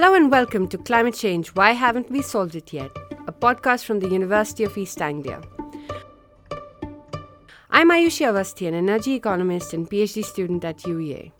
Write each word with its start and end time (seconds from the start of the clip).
Hello 0.00 0.14
and 0.14 0.30
welcome 0.30 0.68
to 0.68 0.78
Climate 0.78 1.16
Change 1.16 1.48
Why 1.56 1.72
Haven't 1.72 2.08
We 2.08 2.22
Solved 2.22 2.54
It 2.54 2.72
Yet? 2.72 2.92
A 3.26 3.32
podcast 3.32 3.84
from 3.84 3.98
the 3.98 4.08
University 4.08 4.62
of 4.62 4.78
East 4.78 5.02
Anglia. 5.02 5.42
I'm 7.68 7.90
Ayushi 7.90 8.24
Awasthi, 8.24 8.68
an 8.68 8.74
energy 8.74 9.14
economist 9.14 9.74
and 9.74 9.90
PhD 9.90 10.24
student 10.24 10.64
at 10.64 10.78
UEA. 10.84 11.32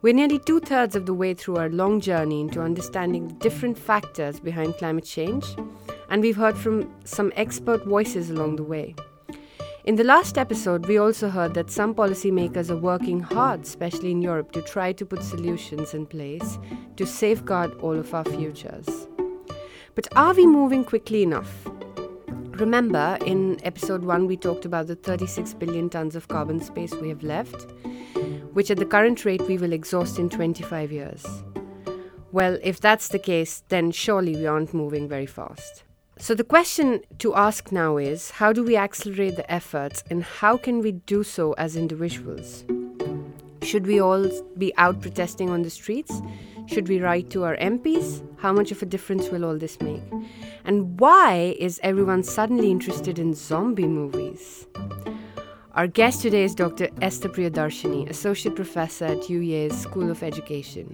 We're 0.00 0.14
nearly 0.14 0.38
two 0.38 0.60
thirds 0.60 0.96
of 0.96 1.04
the 1.04 1.12
way 1.12 1.34
through 1.34 1.56
our 1.56 1.68
long 1.68 2.00
journey 2.00 2.40
into 2.40 2.62
understanding 2.62 3.28
the 3.28 3.34
different 3.34 3.76
factors 3.76 4.40
behind 4.40 4.78
climate 4.78 5.04
change, 5.04 5.44
and 6.08 6.22
we've 6.22 6.36
heard 6.36 6.56
from 6.56 6.90
some 7.04 7.30
expert 7.36 7.84
voices 7.84 8.30
along 8.30 8.56
the 8.56 8.64
way. 8.64 8.94
In 9.84 9.96
the 9.96 10.04
last 10.04 10.36
episode, 10.36 10.84
we 10.84 10.98
also 10.98 11.30
heard 11.30 11.54
that 11.54 11.70
some 11.70 11.94
policymakers 11.94 12.68
are 12.68 12.76
working 12.76 13.18
hard, 13.20 13.62
especially 13.62 14.10
in 14.10 14.20
Europe, 14.20 14.52
to 14.52 14.60
try 14.60 14.92
to 14.92 15.06
put 15.06 15.22
solutions 15.22 15.94
in 15.94 16.04
place 16.04 16.58
to 16.96 17.06
safeguard 17.06 17.72
all 17.80 17.98
of 17.98 18.12
our 18.12 18.24
futures. 18.24 19.08
But 19.94 20.06
are 20.14 20.34
we 20.34 20.46
moving 20.46 20.84
quickly 20.84 21.22
enough? 21.22 21.66
Remember, 22.58 23.16
in 23.24 23.58
episode 23.64 24.04
1, 24.04 24.26
we 24.26 24.36
talked 24.36 24.66
about 24.66 24.86
the 24.86 24.96
36 24.96 25.54
billion 25.54 25.88
tons 25.88 26.14
of 26.14 26.28
carbon 26.28 26.60
space 26.60 26.92
we 26.96 27.08
have 27.08 27.22
left, 27.22 27.70
which 28.52 28.70
at 28.70 28.76
the 28.76 28.84
current 28.84 29.24
rate 29.24 29.48
we 29.48 29.56
will 29.56 29.72
exhaust 29.72 30.18
in 30.18 30.28
25 30.28 30.92
years. 30.92 31.24
Well, 32.32 32.58
if 32.62 32.80
that's 32.80 33.08
the 33.08 33.18
case, 33.18 33.62
then 33.70 33.92
surely 33.92 34.36
we 34.36 34.46
aren't 34.46 34.74
moving 34.74 35.08
very 35.08 35.26
fast. 35.26 35.84
So, 36.20 36.34
the 36.34 36.44
question 36.44 37.00
to 37.20 37.34
ask 37.34 37.72
now 37.72 37.96
is 37.96 38.30
how 38.32 38.52
do 38.52 38.62
we 38.62 38.76
accelerate 38.76 39.36
the 39.36 39.50
efforts 39.50 40.04
and 40.10 40.22
how 40.22 40.58
can 40.58 40.80
we 40.80 40.92
do 40.92 41.24
so 41.24 41.54
as 41.54 41.76
individuals? 41.76 42.62
Should 43.62 43.86
we 43.86 44.00
all 44.00 44.28
be 44.58 44.76
out 44.76 45.00
protesting 45.00 45.48
on 45.48 45.62
the 45.62 45.70
streets? 45.70 46.12
Should 46.66 46.88
we 46.88 47.00
write 47.00 47.30
to 47.30 47.44
our 47.44 47.56
MPs? 47.56 48.22
How 48.36 48.52
much 48.52 48.70
of 48.70 48.82
a 48.82 48.86
difference 48.86 49.30
will 49.30 49.46
all 49.46 49.56
this 49.56 49.80
make? 49.80 50.02
And 50.66 51.00
why 51.00 51.56
is 51.58 51.80
everyone 51.82 52.22
suddenly 52.22 52.70
interested 52.70 53.18
in 53.18 53.32
zombie 53.32 53.88
movies? 53.88 54.66
Our 55.72 55.86
guest 55.86 56.20
today 56.20 56.44
is 56.44 56.54
Dr. 56.54 56.90
Esther 57.00 57.30
Priyadarshini, 57.30 58.10
Associate 58.10 58.54
Professor 58.54 59.06
at 59.06 59.22
UEA's 59.22 59.80
School 59.80 60.10
of 60.10 60.22
Education, 60.22 60.92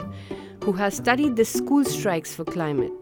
who 0.63 0.71
has 0.75 0.95
studied 0.95 1.35
the 1.35 1.45
school 1.45 1.85
strikes 1.85 2.33
for 2.33 2.45
climate. 2.45 2.93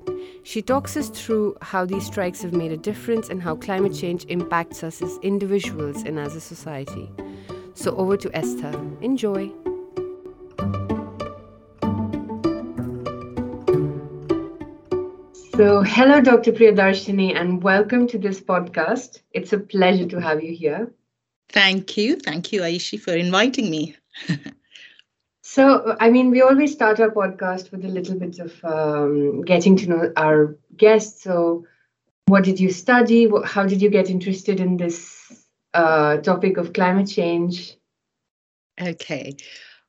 She 0.47 0.61
talks 0.61 0.95
us 0.99 1.09
through 1.09 1.57
how 1.63 1.87
these 1.87 2.05
strikes 2.05 2.43
have 2.43 2.53
made 2.53 2.71
a 2.71 2.77
difference 2.77 3.31
and 3.31 3.43
how 3.43 3.57
climate 3.57 3.95
change 3.95 4.27
impacts 4.27 4.85
us 4.85 5.01
as 5.01 5.19
individuals 5.23 6.03
and 6.03 6.19
as 6.19 6.37
a 6.37 6.41
society. 6.41 7.11
So, 7.73 7.97
over 7.97 8.19
to 8.19 8.31
Esther. 8.37 8.71
Enjoy. 9.01 9.51
So, 15.57 15.83
hello, 15.83 16.21
Dr. 16.21 16.53
Priyadarshini, 16.53 17.35
and 17.35 17.63
welcome 17.63 18.07
to 18.09 18.19
this 18.19 18.39
podcast. 18.39 19.23
It's 19.33 19.55
a 19.55 19.59
pleasure 19.59 20.07
to 20.09 20.21
have 20.21 20.45
you 20.45 20.55
here. 20.55 20.93
Thank 21.49 21.97
you. 21.97 22.17
Thank 22.17 22.53
you, 22.53 22.61
Aishi, 22.61 23.01
for 23.01 23.15
inviting 23.15 23.71
me. 23.71 23.97
So, 25.55 25.97
I 26.01 26.11
mean, 26.11 26.33
we 26.33 26.43
always 26.43 26.73
start 26.73 26.99
our 26.99 27.13
podcast 27.13 27.71
with 27.71 27.85
a 27.85 27.89
little 27.89 28.19
bit 28.19 28.41
of 28.41 28.65
um, 28.65 29.43
getting 29.43 29.77
to 29.77 29.89
know 29.89 30.13
our 30.17 30.59
guests. 30.77 31.23
So, 31.23 31.65
what 32.27 32.43
did 32.43 32.59
you 32.59 32.73
study? 32.73 33.31
How 33.45 33.65
did 33.65 33.81
you 33.81 33.89
get 33.89 34.11
interested 34.11 34.59
in 34.59 34.79
this 34.79 35.47
uh, 35.73 36.17
topic 36.17 36.57
of 36.57 36.73
climate 36.73 37.09
change? 37.09 37.77
Okay. 38.83 39.37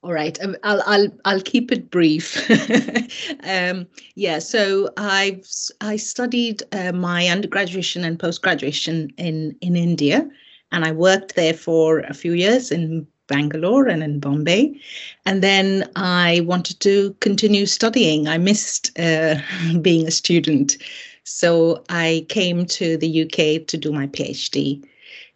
All 0.04 0.14
right, 0.14 0.40
um, 0.44 0.56
I'll 0.62 0.84
I'll 0.86 1.08
I'll 1.26 1.42
keep 1.42 1.72
it 1.72 1.90
brief. 1.90 2.48
um, 3.44 3.88
yeah, 4.14 4.38
so 4.38 4.92
I've 4.98 5.50
I 5.82 5.96
studied 5.96 6.62
uh, 6.74 6.92
my 6.92 7.28
undergraduate 7.28 7.96
and 7.96 8.20
post 8.20 8.44
graduation 8.44 9.10
in 9.18 9.58
in 9.62 9.76
India, 9.76 10.30
and 10.72 10.86
I 10.86 10.92
worked 10.92 11.36
there 11.36 11.56
for 11.56 12.02
a 12.02 12.14
few 12.14 12.34
years 12.34 12.72
in 12.72 13.08
Bangalore 13.28 13.88
and 13.88 14.04
in 14.04 14.20
Bombay. 14.20 14.80
And 15.26 15.42
then 15.42 15.90
I 15.96 16.42
wanted 16.46 16.80
to 16.82 17.16
continue 17.20 17.66
studying. 17.66 18.28
I 18.28 18.38
missed 18.38 18.98
uh, 19.00 19.36
being 19.82 20.08
a 20.08 20.12
student. 20.12 20.78
So 21.24 21.84
I 21.90 22.26
came 22.30 22.66
to 22.68 22.98
the 22.98 23.24
UK 23.24 23.68
to 23.68 23.78
do 23.78 23.92
my 23.92 24.08
PhD. 24.08 24.84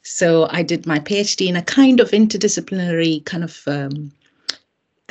So 0.04 0.48
I 0.50 0.64
did 0.64 0.86
my 0.86 1.00
PhD 1.00 1.48
in 1.48 1.56
a 1.56 1.62
kind 1.62 2.00
of 2.00 2.12
interdisciplinary 2.12 3.26
kind 3.26 3.44
of 3.44 3.64
um, 3.68 4.12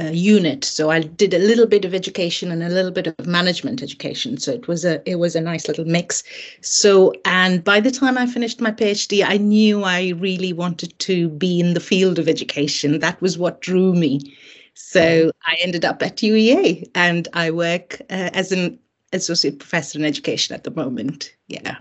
uh, 0.00 0.10
unit. 0.12 0.64
So 0.64 0.90
I 0.90 1.00
did 1.00 1.34
a 1.34 1.38
little 1.38 1.66
bit 1.66 1.84
of 1.84 1.94
education 1.94 2.50
and 2.50 2.62
a 2.62 2.68
little 2.68 2.90
bit 2.90 3.06
of 3.06 3.26
management 3.26 3.82
education. 3.82 4.38
So 4.38 4.52
it 4.52 4.68
was 4.68 4.84
a 4.84 5.02
it 5.08 5.16
was 5.16 5.34
a 5.34 5.40
nice 5.40 5.68
little 5.68 5.84
mix. 5.84 6.22
So 6.60 7.12
and 7.24 7.62
by 7.64 7.80
the 7.80 7.90
time 7.90 8.16
I 8.16 8.26
finished 8.26 8.60
my 8.60 8.70
PhD, 8.70 9.24
I 9.26 9.36
knew 9.36 9.84
I 9.84 10.10
really 10.18 10.52
wanted 10.52 10.98
to 11.00 11.28
be 11.30 11.60
in 11.60 11.74
the 11.74 11.80
field 11.80 12.18
of 12.18 12.28
education. 12.28 13.00
That 13.00 13.20
was 13.20 13.38
what 13.38 13.60
drew 13.60 13.94
me. 13.94 14.36
So 14.74 15.32
I 15.44 15.56
ended 15.60 15.84
up 15.84 16.02
at 16.02 16.18
UEA 16.18 16.88
and 16.94 17.26
I 17.32 17.50
work 17.50 18.00
uh, 18.10 18.30
as 18.32 18.52
an 18.52 18.78
associate 19.12 19.58
professor 19.58 19.98
in 19.98 20.04
education 20.04 20.54
at 20.54 20.62
the 20.62 20.70
moment. 20.70 21.34
Yeah. 21.48 21.78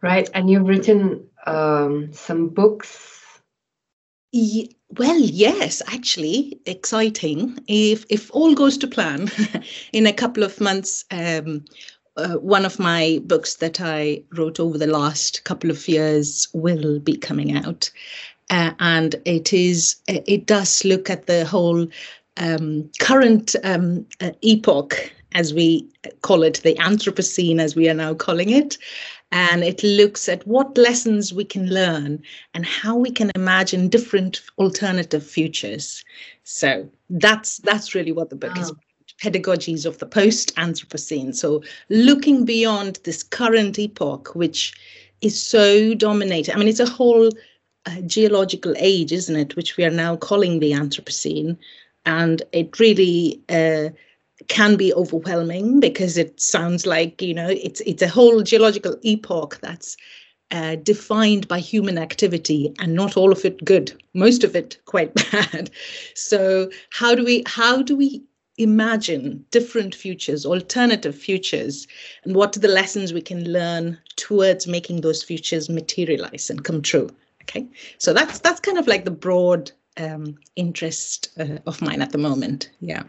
Right, 0.00 0.30
and 0.32 0.48
you've 0.48 0.66
written 0.66 1.26
um, 1.46 2.12
some 2.12 2.48
books 2.48 3.40
well, 4.96 5.20
yes, 5.20 5.82
actually, 5.86 6.58
exciting. 6.66 7.58
If 7.68 8.04
if 8.08 8.30
all 8.32 8.54
goes 8.54 8.78
to 8.78 8.86
plan, 8.86 9.30
in 9.92 10.06
a 10.06 10.12
couple 10.12 10.42
of 10.42 10.60
months, 10.60 11.04
um, 11.10 11.64
uh, 12.16 12.36
one 12.36 12.64
of 12.64 12.78
my 12.78 13.20
books 13.24 13.56
that 13.56 13.80
I 13.80 14.22
wrote 14.36 14.58
over 14.58 14.78
the 14.78 14.86
last 14.86 15.44
couple 15.44 15.70
of 15.70 15.86
years 15.88 16.48
will 16.54 17.00
be 17.00 17.16
coming 17.16 17.56
out, 17.56 17.90
uh, 18.50 18.72
and 18.80 19.14
it 19.24 19.52
is 19.52 19.96
it 20.06 20.46
does 20.46 20.84
look 20.84 21.10
at 21.10 21.26
the 21.26 21.44
whole 21.44 21.86
um, 22.38 22.90
current 22.98 23.56
um, 23.64 24.06
uh, 24.20 24.30
epoch, 24.42 25.12
as 25.32 25.52
we 25.52 25.86
call 26.22 26.42
it, 26.42 26.62
the 26.64 26.74
Anthropocene, 26.76 27.60
as 27.60 27.76
we 27.76 27.88
are 27.88 27.94
now 27.94 28.14
calling 28.14 28.50
it, 28.50 28.78
and 29.30 29.62
it 29.62 29.82
looks 29.82 30.28
at 30.28 30.46
what 30.46 30.78
lessons 30.78 31.32
we 31.32 31.44
can 31.44 31.68
learn 31.68 32.22
and 32.54 32.64
how 32.64 32.96
we 32.96 33.10
can 33.10 33.30
imagine 33.34 33.88
different 33.88 34.40
alternative 34.58 35.24
futures. 35.24 36.04
So 36.44 36.88
that's 37.10 37.58
that's 37.58 37.94
really 37.94 38.12
what 38.12 38.30
the 38.30 38.36
book 38.36 38.56
is 38.58 38.72
pedagogies 39.22 39.84
of 39.84 39.98
the 39.98 40.06
post 40.06 40.54
anthropocene. 40.56 41.34
So 41.34 41.62
looking 41.88 42.44
beyond 42.44 43.00
this 43.04 43.22
current 43.22 43.78
epoch 43.78 44.34
which 44.34 44.72
is 45.20 45.40
so 45.42 45.94
dominated 45.94 46.54
i 46.54 46.56
mean 46.56 46.68
it's 46.68 46.78
a 46.78 46.86
whole 46.86 47.28
uh, 47.86 48.00
geological 48.02 48.74
age 48.78 49.12
isn't 49.12 49.36
it 49.36 49.56
which 49.56 49.76
we 49.76 49.84
are 49.84 49.90
now 49.90 50.16
calling 50.16 50.60
the 50.60 50.72
anthropocene. 50.72 51.56
And 52.04 52.42
it 52.52 52.78
really 52.78 53.40
uh, 53.48 53.90
can 54.46 54.76
be 54.76 54.94
overwhelming 54.94 55.80
because 55.80 56.16
it 56.16 56.40
sounds 56.40 56.86
like 56.86 57.20
you 57.20 57.34
know 57.34 57.48
it's 57.48 57.80
it's 57.80 58.02
a 58.02 58.08
whole 58.08 58.42
geological 58.42 58.96
epoch 59.02 59.58
that's 59.60 59.96
uh, 60.50 60.76
defined 60.76 61.46
by 61.48 61.58
human 61.58 61.98
activity 61.98 62.72
and 62.78 62.94
not 62.94 63.16
all 63.16 63.32
of 63.32 63.44
it 63.44 63.62
good 63.64 63.92
most 64.14 64.44
of 64.44 64.56
it 64.56 64.78
quite 64.86 65.12
bad. 65.32 65.70
So 66.14 66.70
how 66.90 67.14
do 67.14 67.24
we 67.24 67.42
how 67.46 67.82
do 67.82 67.96
we 67.96 68.22
imagine 68.56 69.44
different 69.50 69.94
futures 69.94 70.46
alternative 70.46 71.14
futures 71.14 71.86
and 72.24 72.34
what 72.34 72.56
are 72.56 72.60
the 72.60 72.68
lessons 72.68 73.12
we 73.12 73.20
can 73.20 73.52
learn 73.52 73.98
towards 74.16 74.66
making 74.66 75.00
those 75.00 75.22
futures 75.22 75.68
materialize 75.68 76.48
and 76.48 76.64
come 76.64 76.80
true? 76.80 77.10
Okay 77.42 77.66
so 77.98 78.12
that's 78.12 78.38
that's 78.38 78.60
kind 78.60 78.78
of 78.78 78.86
like 78.86 79.04
the 79.04 79.10
broad 79.10 79.70
um, 79.96 80.38
interest 80.54 81.30
uh, 81.40 81.58
of 81.66 81.82
mine 81.82 82.00
at 82.00 82.12
the 82.12 82.18
moment. 82.18 82.70
Yeah 82.80 83.02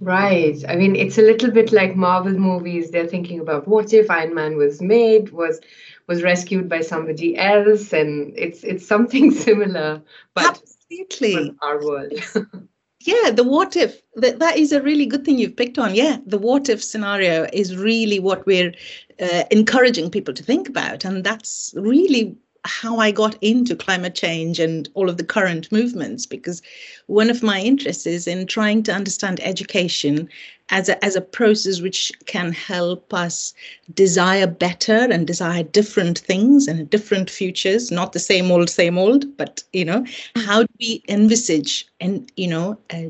Right. 0.00 0.62
I 0.68 0.76
mean, 0.76 0.94
it's 0.94 1.18
a 1.18 1.22
little 1.22 1.50
bit 1.50 1.72
like 1.72 1.96
Marvel 1.96 2.32
movies. 2.32 2.90
They're 2.90 3.06
thinking 3.06 3.40
about 3.40 3.66
what 3.66 3.92
if 3.92 4.10
Iron 4.10 4.34
Man 4.34 4.56
was 4.56 4.82
made, 4.82 5.30
was 5.30 5.60
was 6.06 6.22
rescued 6.22 6.68
by 6.68 6.80
somebody 6.80 7.36
else, 7.36 7.92
and 7.92 8.32
it's 8.36 8.62
it's 8.62 8.86
something 8.86 9.30
similar, 9.46 10.02
but 10.34 10.60
absolutely 10.90 11.54
our 11.62 11.82
world. 11.82 12.12
yeah, 13.00 13.30
the 13.30 13.44
what 13.44 13.74
if 13.74 14.02
that 14.16 14.38
that 14.38 14.58
is 14.58 14.72
a 14.72 14.82
really 14.82 15.06
good 15.06 15.24
thing 15.24 15.38
you've 15.38 15.56
picked 15.56 15.78
on. 15.78 15.94
Yeah, 15.94 16.18
the 16.26 16.38
what 16.38 16.68
if 16.68 16.84
scenario 16.84 17.46
is 17.52 17.76
really 17.76 18.18
what 18.18 18.44
we're 18.44 18.74
uh, 19.20 19.44
encouraging 19.50 20.10
people 20.10 20.34
to 20.34 20.42
think 20.42 20.68
about, 20.68 21.06
and 21.06 21.24
that's 21.24 21.72
really 21.74 22.36
how 22.66 22.98
I 22.98 23.10
got 23.10 23.36
into 23.40 23.76
climate 23.76 24.14
change 24.14 24.58
and 24.60 24.88
all 24.94 25.08
of 25.08 25.16
the 25.16 25.24
current 25.24 25.70
movements 25.72 26.26
because 26.26 26.62
one 27.06 27.30
of 27.30 27.42
my 27.42 27.60
interests 27.60 28.06
is 28.06 28.26
in 28.26 28.46
trying 28.46 28.82
to 28.84 28.92
understand 28.92 29.40
education 29.42 30.28
as 30.70 30.88
a, 30.88 31.04
as 31.04 31.14
a 31.14 31.20
process 31.20 31.80
which 31.80 32.12
can 32.26 32.52
help 32.52 33.14
us 33.14 33.54
desire 33.94 34.46
better 34.46 35.06
and 35.10 35.26
desire 35.26 35.62
different 35.62 36.18
things 36.18 36.66
and 36.66 36.90
different 36.90 37.30
futures 37.30 37.90
not 37.90 38.12
the 38.12 38.18
same 38.18 38.50
old 38.50 38.68
same 38.68 38.98
old 38.98 39.36
but 39.36 39.62
you 39.72 39.84
know 39.84 40.04
how 40.34 40.62
do 40.62 40.68
we 40.80 41.02
envisage 41.08 41.86
and 42.00 42.30
you 42.36 42.48
know 42.48 42.76
uh, 42.90 43.04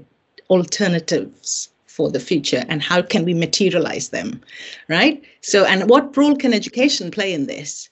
alternatives 0.50 1.70
for 1.97 2.11
the 2.11 2.20
future 2.20 2.62
and 2.69 2.82
how 2.82 3.00
can 3.00 3.25
we 3.25 3.32
materialize 3.32 4.11
them 4.11 4.41
right? 4.88 5.23
So 5.41 5.64
and 5.64 5.88
what 5.88 6.14
role 6.17 6.37
can 6.37 6.53
education 6.53 7.11
play 7.11 7.32
in 7.32 7.47
this 7.47 7.88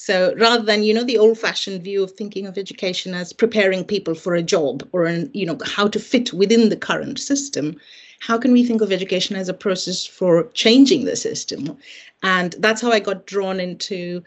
so 0.00 0.32
rather 0.36 0.62
than 0.62 0.84
you 0.84 0.94
know 0.94 1.02
the 1.02 1.18
old 1.18 1.36
fashioned 1.36 1.82
view 1.82 2.04
of 2.04 2.12
thinking 2.12 2.46
of 2.46 2.56
education 2.56 3.14
as 3.14 3.32
preparing 3.32 3.84
people 3.84 4.14
for 4.14 4.36
a 4.36 4.42
job 4.42 4.88
or 4.92 5.06
an, 5.06 5.28
you 5.34 5.44
know 5.44 5.58
how 5.64 5.88
to 5.88 5.98
fit 5.98 6.32
within 6.32 6.68
the 6.68 6.76
current 6.76 7.18
system 7.18 7.76
how 8.20 8.38
can 8.38 8.52
we 8.52 8.64
think 8.64 8.80
of 8.80 8.92
education 8.92 9.36
as 9.36 9.48
a 9.48 9.54
process 9.54 10.04
for 10.04 10.44
changing 10.54 11.04
the 11.04 11.16
system? 11.16 11.76
And 12.22 12.54
that's 12.58 12.82
how 12.82 12.90
i 12.90 13.00
got 13.00 13.26
drawn 13.26 13.60
into 13.60 14.22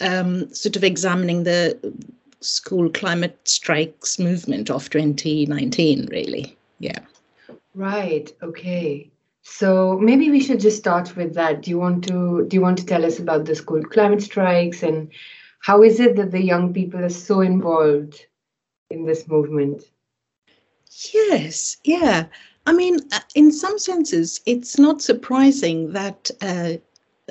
um, 0.00 0.52
sort 0.54 0.76
of 0.76 0.84
examining 0.84 1.44
the 1.44 1.78
school 2.40 2.88
climate 2.88 3.38
strikes 3.44 4.18
movement 4.18 4.70
of 4.70 4.88
2019 4.88 6.08
really. 6.10 6.56
Yeah. 6.78 7.00
Right. 7.74 8.32
Okay 8.42 9.10
so 9.50 9.98
maybe 9.98 10.30
we 10.30 10.40
should 10.40 10.60
just 10.60 10.78
start 10.78 11.16
with 11.16 11.34
that. 11.34 11.62
Do 11.62 11.70
you 11.70 11.78
want 11.78 12.04
to 12.04 12.46
do 12.46 12.56
you 12.56 12.60
want 12.60 12.78
to 12.78 12.86
tell 12.86 13.04
us 13.04 13.18
about 13.18 13.46
the 13.46 13.56
school 13.56 13.82
climate 13.82 14.22
strikes 14.22 14.84
and 14.84 15.10
how 15.58 15.82
is 15.82 15.98
it 15.98 16.14
that 16.16 16.30
the 16.30 16.40
young 16.40 16.72
people 16.72 17.04
are 17.04 17.08
so 17.10 17.40
involved 17.40 18.26
in 18.90 19.06
this 19.06 19.26
movement? 19.26 19.82
Yes 21.12 21.78
yeah. 21.82 22.26
I 22.64 22.72
mean 22.72 23.00
uh, 23.12 23.20
in 23.34 23.50
some 23.50 23.76
senses 23.78 24.40
it's 24.46 24.78
not 24.78 25.02
surprising 25.02 25.92
that 25.94 26.30
uh, 26.40 26.74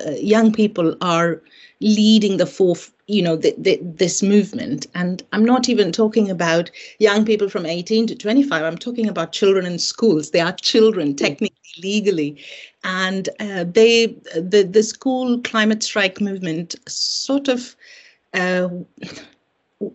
uh, 0.06 0.10
young 0.10 0.52
people 0.52 0.96
are 1.00 1.42
leading 1.80 2.36
the 2.36 2.46
fourth 2.46 2.92
you 3.06 3.22
know 3.22 3.36
the, 3.36 3.54
the, 3.56 3.80
this 3.82 4.22
movement. 4.22 4.86
And 4.94 5.22
i'm 5.32 5.44
not 5.44 5.70
even 5.70 5.90
talking 5.90 6.30
about 6.30 6.70
young 6.98 7.24
people 7.24 7.48
from 7.48 7.64
18 7.64 8.06
to 8.08 8.14
25 8.14 8.62
i'm 8.62 8.76
talking 8.76 9.08
about 9.08 9.32
children 9.32 9.64
in 9.64 9.78
schools. 9.78 10.32
They 10.32 10.40
are 10.40 10.52
children 10.52 11.16
technically 11.16 11.59
legally. 11.78 12.36
And 12.84 13.28
uh, 13.40 13.64
they 13.64 14.06
the 14.34 14.68
the 14.70 14.82
school 14.82 15.40
climate 15.40 15.82
strike 15.82 16.20
movement 16.20 16.74
sort 16.88 17.48
of 17.48 17.76
uh, 18.34 18.68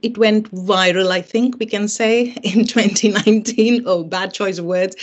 it 0.01 0.17
went 0.17 0.51
viral 0.51 1.11
i 1.11 1.21
think 1.21 1.57
we 1.59 1.65
can 1.65 1.87
say 1.87 2.33
in 2.43 2.65
2019 2.65 3.83
oh 3.85 4.03
bad 4.03 4.33
choice 4.33 4.57
of 4.57 4.65
words. 4.65 4.95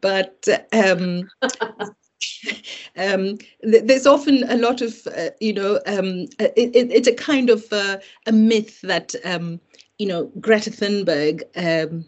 But 0.00 0.46
um, 0.72 1.28
um, 2.96 3.38
th- 3.62 3.84
there's 3.84 4.06
often 4.06 4.44
a 4.50 4.56
lot 4.56 4.80
of, 4.80 5.06
uh, 5.16 5.30
you 5.40 5.52
know, 5.52 5.80
um, 5.86 6.26
uh, 6.40 6.48
it, 6.56 6.74
it, 6.74 6.92
it's 6.92 7.08
a 7.08 7.14
kind 7.14 7.50
of 7.50 7.64
uh, 7.72 7.98
a 8.26 8.32
myth 8.32 8.80
that, 8.82 9.14
um, 9.24 9.60
you 9.98 10.06
know, 10.06 10.30
Greta 10.40 10.70
Thunberg 10.70 11.42
um, 11.56 12.04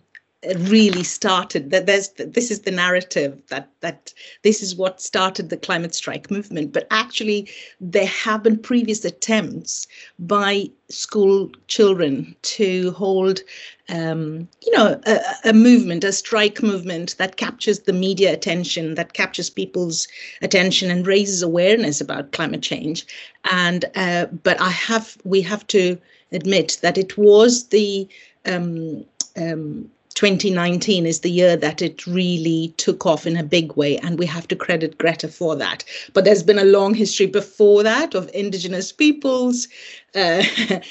really 0.55 1.03
started 1.03 1.71
that 1.71 1.87
there's 1.87 2.09
this 2.11 2.51
is 2.51 2.61
the 2.61 2.71
narrative 2.71 3.41
that 3.49 3.69
that 3.81 4.13
this 4.43 4.63
is 4.63 4.77
what 4.77 5.01
started 5.01 5.49
the 5.49 5.57
climate 5.57 5.95
strike 5.95 6.31
movement. 6.31 6.73
But 6.73 6.87
actually 6.91 7.49
there 7.81 8.07
have 8.07 8.43
been 8.43 8.59
previous 8.59 9.05
attempts 9.05 9.87
by 10.19 10.71
school 10.89 11.51
children 11.67 12.37
to 12.43 12.93
hold 12.93 13.41
um, 13.89 14.49
you 14.65 14.73
know 14.73 15.01
a, 15.07 15.21
a, 15.47 15.53
movement 15.53 16.05
a 16.05 16.13
strike 16.13 16.63
movement 16.63 17.17
that 17.19 17.37
captures 17.37 17.81
the 17.81 17.93
media 17.93 18.33
attention 18.33 18.95
that 18.95 19.15
captures 19.15 19.51
people's 19.51 20.07
attention 20.43 20.91
and 20.91 21.07
raises 21.07 21.43
awareness 21.43 22.01
about 22.01 22.33
climate 22.33 22.63
change. 22.63 23.07
And 23.51 23.85
uh, 23.95 24.27
but 24.27 24.61
i 24.61 24.71
have 24.71 25.17
we 25.25 25.41
have 25.43 25.67
to 25.69 25.99
admit 26.33 26.79
that 26.83 26.99
it 26.99 27.17
was 27.17 27.69
the 27.69 28.09
um, 28.45 29.05
um, 29.37 29.91
2019 30.17 31.05
is 31.05 31.21
the 31.21 31.31
year 31.31 31.59
that 31.59 31.83
it 31.83 32.07
really 32.07 32.73
took 32.79 33.05
off 33.05 33.27
in 33.27 33.37
a 33.37 33.43
big 33.43 33.77
way, 33.77 33.99
and 33.99 34.19
we 34.19 34.25
have 34.25 34.49
to 34.49 34.57
credit 34.57 34.97
Greta 34.97 35.29
for 35.29 35.55
that. 35.57 35.85
But 36.15 36.25
there's 36.25 36.43
been 36.43 36.59
a 36.59 36.65
long 36.65 36.95
history 36.95 37.27
before 37.27 37.83
that 37.83 38.15
of 38.15 38.31
indigenous 38.33 38.93
peoples, 38.93 39.69
uh, 40.17 40.43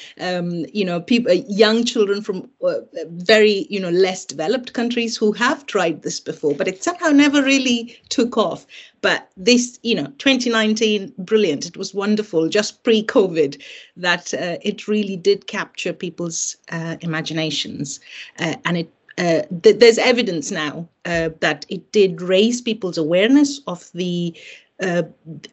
um, 0.19 0.65
you 0.73 0.85
know, 0.85 1.01
people, 1.01 1.31
uh, 1.31 1.41
young 1.47 1.83
children 1.83 2.21
from 2.21 2.49
uh, 2.63 2.75
very, 3.07 3.65
you 3.69 3.79
know, 3.79 3.89
less 3.89 4.23
developed 4.25 4.73
countries 4.73 5.17
who 5.17 5.31
have 5.33 5.65
tried 5.65 6.03
this 6.03 6.19
before, 6.19 6.53
but 6.53 6.67
it 6.67 6.83
somehow 6.83 7.09
never 7.09 7.41
really 7.41 7.97
took 8.09 8.37
off. 8.37 8.65
But 9.01 9.29
this, 9.35 9.79
you 9.83 9.95
know, 9.95 10.07
2019, 10.19 11.13
brilliant. 11.17 11.65
It 11.65 11.77
was 11.77 11.93
wonderful, 11.93 12.49
just 12.49 12.83
pre-COVID, 12.83 13.61
that 13.97 14.33
uh, 14.33 14.57
it 14.61 14.87
really 14.87 15.17
did 15.17 15.47
capture 15.47 15.93
people's 15.93 16.55
uh, 16.71 16.95
imaginations, 17.01 17.99
and 18.37 18.77
it 18.77 18.91
uh, 19.17 19.43
th- 19.63 19.79
there's 19.79 19.97
evidence 19.97 20.51
now 20.51 20.87
uh, 21.05 21.29
that 21.39 21.65
it 21.69 21.91
did 21.93 22.21
raise 22.21 22.61
people's 22.61 22.97
awareness 22.97 23.61
of 23.67 23.89
the 23.93 24.35
uh, 24.81 25.03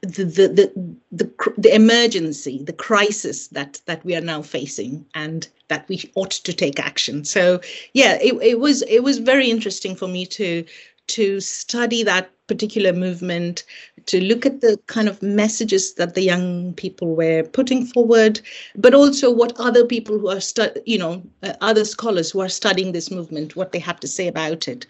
the, 0.01 0.25
the, 0.25 0.49
the, 0.49 0.97
the, 1.13 1.55
the 1.57 1.75
emergency, 1.75 2.63
the 2.65 2.73
crisis 2.73 3.49
that, 3.49 3.81
that 3.87 4.05
we 4.05 4.17
are 4.17 4.21
now 4.21 4.43
facing, 4.43 5.07
and 5.15 5.49
that 5.69 5.89
we 5.89 6.11
ought 6.15 6.33
to 6.33 6.53
take 6.53 6.81
action. 6.81 7.25
So, 7.25 7.61
yeah, 7.95 8.19
it, 8.21 8.35
it 8.43 8.59
was 8.61 8.83
it 8.83 9.01
was 9.05 9.19
very 9.19 9.51
interesting 9.51 9.97
for 9.97 10.09
me 10.09 10.27
to 10.27 10.65
to 11.09 11.41
study 11.41 12.03
that 12.05 12.31
particular 12.47 12.93
movement, 12.93 13.65
to 14.07 14.21
look 14.21 14.45
at 14.45 14.61
the 14.61 14.79
kind 14.87 15.09
of 15.09 15.23
messages 15.23 15.95
that 15.95 16.15
the 16.15 16.23
young 16.23 16.75
people 16.75 17.17
were 17.17 17.43
putting 17.45 17.87
forward, 17.87 18.41
but 18.77 18.95
also 18.95 19.31
what 19.31 19.59
other 19.59 19.87
people 19.87 20.19
who 20.19 20.29
are, 20.29 20.41
stu- 20.41 20.75
you 20.85 20.99
know, 20.99 21.23
uh, 21.43 21.55
other 21.61 21.85
scholars 21.85 22.31
who 22.31 22.41
are 22.41 22.49
studying 22.49 22.93
this 22.93 23.11
movement, 23.11 23.57
what 23.57 23.73
they 23.73 23.79
have 23.79 24.01
to 24.01 24.09
say 24.09 24.29
about 24.29 24.69
it. 24.69 24.87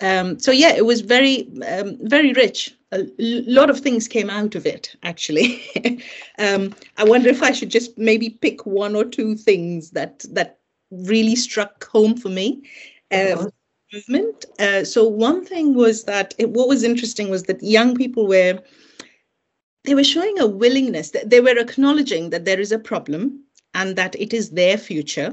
Um, 0.00 0.38
so 0.38 0.50
yeah, 0.50 0.74
it 0.74 0.86
was 0.86 1.02
very, 1.02 1.48
um, 1.68 1.98
very 2.02 2.32
rich. 2.32 2.74
A 2.94 3.06
lot 3.18 3.70
of 3.70 3.80
things 3.80 4.08
came 4.08 4.30
out 4.30 4.54
of 4.54 4.66
it, 4.66 4.94
actually. 5.02 5.62
um, 6.38 6.74
I 6.96 7.04
wonder 7.04 7.28
if 7.28 7.42
I 7.42 7.52
should 7.52 7.70
just 7.70 7.98
maybe 7.98 8.30
pick 8.30 8.64
one 8.66 8.94
or 8.94 9.04
two 9.04 9.36
things 9.36 9.90
that 9.90 10.24
that 10.30 10.60
really 10.90 11.36
struck 11.36 11.84
home 11.84 12.16
for 12.16 12.28
me. 12.28 12.62
Uh, 13.10 13.46
movement. 13.92 14.44
Uh, 14.58 14.84
so 14.84 15.06
one 15.06 15.44
thing 15.44 15.74
was 15.74 16.04
that 16.04 16.34
it, 16.38 16.50
what 16.50 16.68
was 16.68 16.82
interesting 16.82 17.30
was 17.30 17.44
that 17.44 17.62
young 17.62 17.94
people 17.94 18.26
were 18.26 18.58
they 19.84 19.94
were 19.94 20.04
showing 20.04 20.38
a 20.38 20.46
willingness 20.46 21.10
that 21.10 21.30
they 21.30 21.40
were 21.40 21.58
acknowledging 21.58 22.30
that 22.30 22.44
there 22.44 22.60
is 22.60 22.72
a 22.72 22.78
problem 22.78 23.44
and 23.74 23.96
that 23.96 24.16
it 24.18 24.32
is 24.32 24.50
their 24.50 24.78
future. 24.78 25.32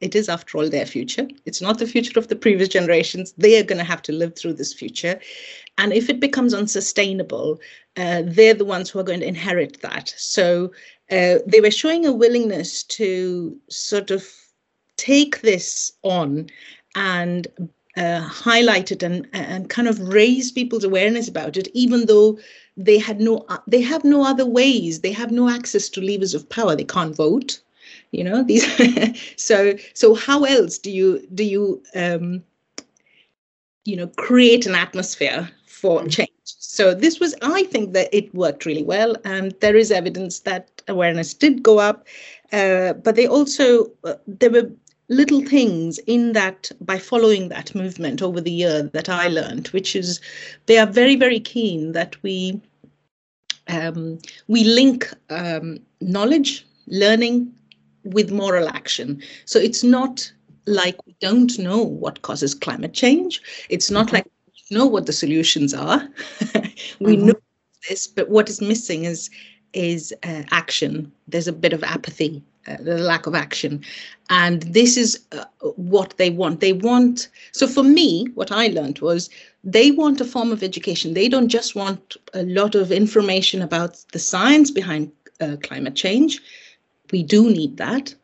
It 0.00 0.14
is, 0.14 0.28
after 0.28 0.58
all, 0.58 0.70
their 0.70 0.86
future. 0.86 1.26
It's 1.44 1.60
not 1.60 1.80
the 1.80 1.86
future 1.86 2.16
of 2.18 2.28
the 2.28 2.36
previous 2.36 2.68
generations. 2.68 3.34
They 3.36 3.58
are 3.58 3.64
going 3.64 3.78
to 3.78 3.84
have 3.84 4.02
to 4.02 4.12
live 4.12 4.36
through 4.36 4.52
this 4.52 4.72
future. 4.72 5.18
And 5.78 5.92
if 5.92 6.10
it 6.10 6.20
becomes 6.20 6.52
unsustainable, 6.52 7.60
uh, 7.96 8.22
they're 8.24 8.54
the 8.54 8.64
ones 8.64 8.90
who 8.90 8.98
are 8.98 9.04
going 9.04 9.20
to 9.20 9.28
inherit 9.28 9.80
that. 9.80 10.12
So 10.16 10.72
uh, 11.10 11.38
they 11.46 11.60
were 11.60 11.70
showing 11.70 12.04
a 12.04 12.12
willingness 12.12 12.82
to 12.84 13.56
sort 13.70 14.10
of 14.10 14.28
take 14.96 15.40
this 15.40 15.92
on 16.02 16.48
and 16.94 17.46
uh, 17.96 18.28
it 18.46 19.02
and 19.02 19.26
and 19.32 19.68
kind 19.70 19.88
of 19.88 19.98
raise 20.00 20.52
people's 20.52 20.84
awareness 20.84 21.28
about 21.28 21.56
it, 21.56 21.68
even 21.74 22.06
though 22.06 22.38
they 22.76 22.98
had 22.98 23.20
no 23.20 23.44
they 23.66 23.80
have 23.80 24.04
no 24.04 24.24
other 24.24 24.46
ways. 24.46 25.00
They 25.00 25.12
have 25.12 25.32
no 25.32 25.48
access 25.48 25.88
to 25.90 26.00
levers 26.00 26.34
of 26.34 26.48
power. 26.48 26.76
They 26.76 26.84
can't 26.84 27.16
vote. 27.16 27.60
You 28.12 28.24
know 28.24 28.42
these. 28.44 28.66
so 29.36 29.74
so 29.94 30.14
how 30.14 30.44
else 30.44 30.78
do 30.78 30.90
you 30.90 31.26
do 31.34 31.44
you 31.44 31.82
um, 31.94 32.44
you 33.84 33.96
know 33.96 34.06
create 34.16 34.66
an 34.66 34.74
atmosphere 34.74 35.50
for 35.80 36.00
mm-hmm. 36.00 36.08
change? 36.08 36.30
So 36.44 36.94
this 36.94 37.20
was 37.20 37.34
I 37.42 37.64
think 37.64 37.92
that 37.92 38.08
it 38.12 38.34
worked 38.34 38.66
really 38.66 38.82
well, 38.82 39.16
and 39.24 39.54
there 39.60 39.76
is 39.76 39.90
evidence 39.90 40.40
that 40.40 40.82
awareness 40.88 41.34
did 41.34 41.62
go 41.62 41.78
up. 41.78 42.06
Uh, 42.52 42.94
but 42.94 43.14
they 43.16 43.26
also 43.26 43.90
uh, 44.04 44.14
there 44.26 44.50
were 44.50 44.70
little 45.08 45.42
things 45.44 45.98
in 46.06 46.32
that 46.32 46.70
by 46.80 46.98
following 46.98 47.48
that 47.48 47.74
movement 47.74 48.22
over 48.22 48.40
the 48.40 48.50
year 48.50 48.82
that 48.82 49.08
I 49.08 49.28
learned, 49.28 49.68
which 49.68 49.96
is 49.96 50.20
they 50.66 50.78
are 50.78 50.86
very, 50.86 51.16
very 51.16 51.40
keen 51.40 51.92
that 51.92 52.22
we 52.22 52.60
um, 53.68 54.18
we 54.46 54.64
link 54.64 55.12
um, 55.28 55.78
knowledge, 56.00 56.66
learning 56.86 57.52
with 58.04 58.30
moral 58.30 58.68
action. 58.68 59.22
So 59.44 59.58
it's 59.58 59.84
not 59.84 60.30
like 60.66 60.96
we 61.06 61.14
don't 61.20 61.58
know 61.58 61.82
what 61.82 62.22
causes 62.22 62.54
climate 62.54 62.94
change. 62.94 63.42
It's 63.68 63.90
not 63.90 64.06
mm-hmm. 64.06 64.16
like 64.16 64.30
know 64.70 64.86
what 64.86 65.06
the 65.06 65.12
solutions 65.12 65.74
are. 65.74 66.08
we 67.00 67.16
mm-hmm. 67.16 67.26
know 67.26 67.34
this, 67.88 68.06
but 68.06 68.28
what 68.28 68.48
is 68.48 68.60
missing 68.60 69.04
is 69.04 69.30
is 69.74 70.14
uh, 70.22 70.42
action. 70.50 71.12
There's 71.26 71.48
a 71.48 71.52
bit 71.52 71.72
of 71.72 71.84
apathy 71.84 72.42
uh, 72.68 72.76
the 72.80 72.98
lack 72.98 73.26
of 73.26 73.34
action. 73.34 73.82
And 74.30 74.62
this 74.62 74.96
is 74.96 75.18
uh, 75.32 75.44
what 75.76 76.14
they 76.18 76.28
want. 76.28 76.60
They 76.60 76.74
want, 76.74 77.28
so 77.52 77.66
for 77.66 77.82
me, 77.82 78.26
what 78.34 78.52
I 78.52 78.66
learned 78.66 78.98
was 78.98 79.30
they 79.64 79.90
want 79.90 80.20
a 80.20 80.24
form 80.24 80.52
of 80.52 80.62
education. 80.62 81.14
They 81.14 81.28
don't 81.28 81.48
just 81.48 81.74
want 81.74 82.16
a 82.34 82.42
lot 82.42 82.74
of 82.74 82.92
information 82.92 83.62
about 83.62 84.04
the 84.12 84.18
science 84.18 84.70
behind 84.70 85.10
uh, 85.40 85.56
climate 85.62 85.94
change. 85.94 86.40
We 87.10 87.22
do 87.22 87.50
need 87.50 87.78
that. 87.78 88.14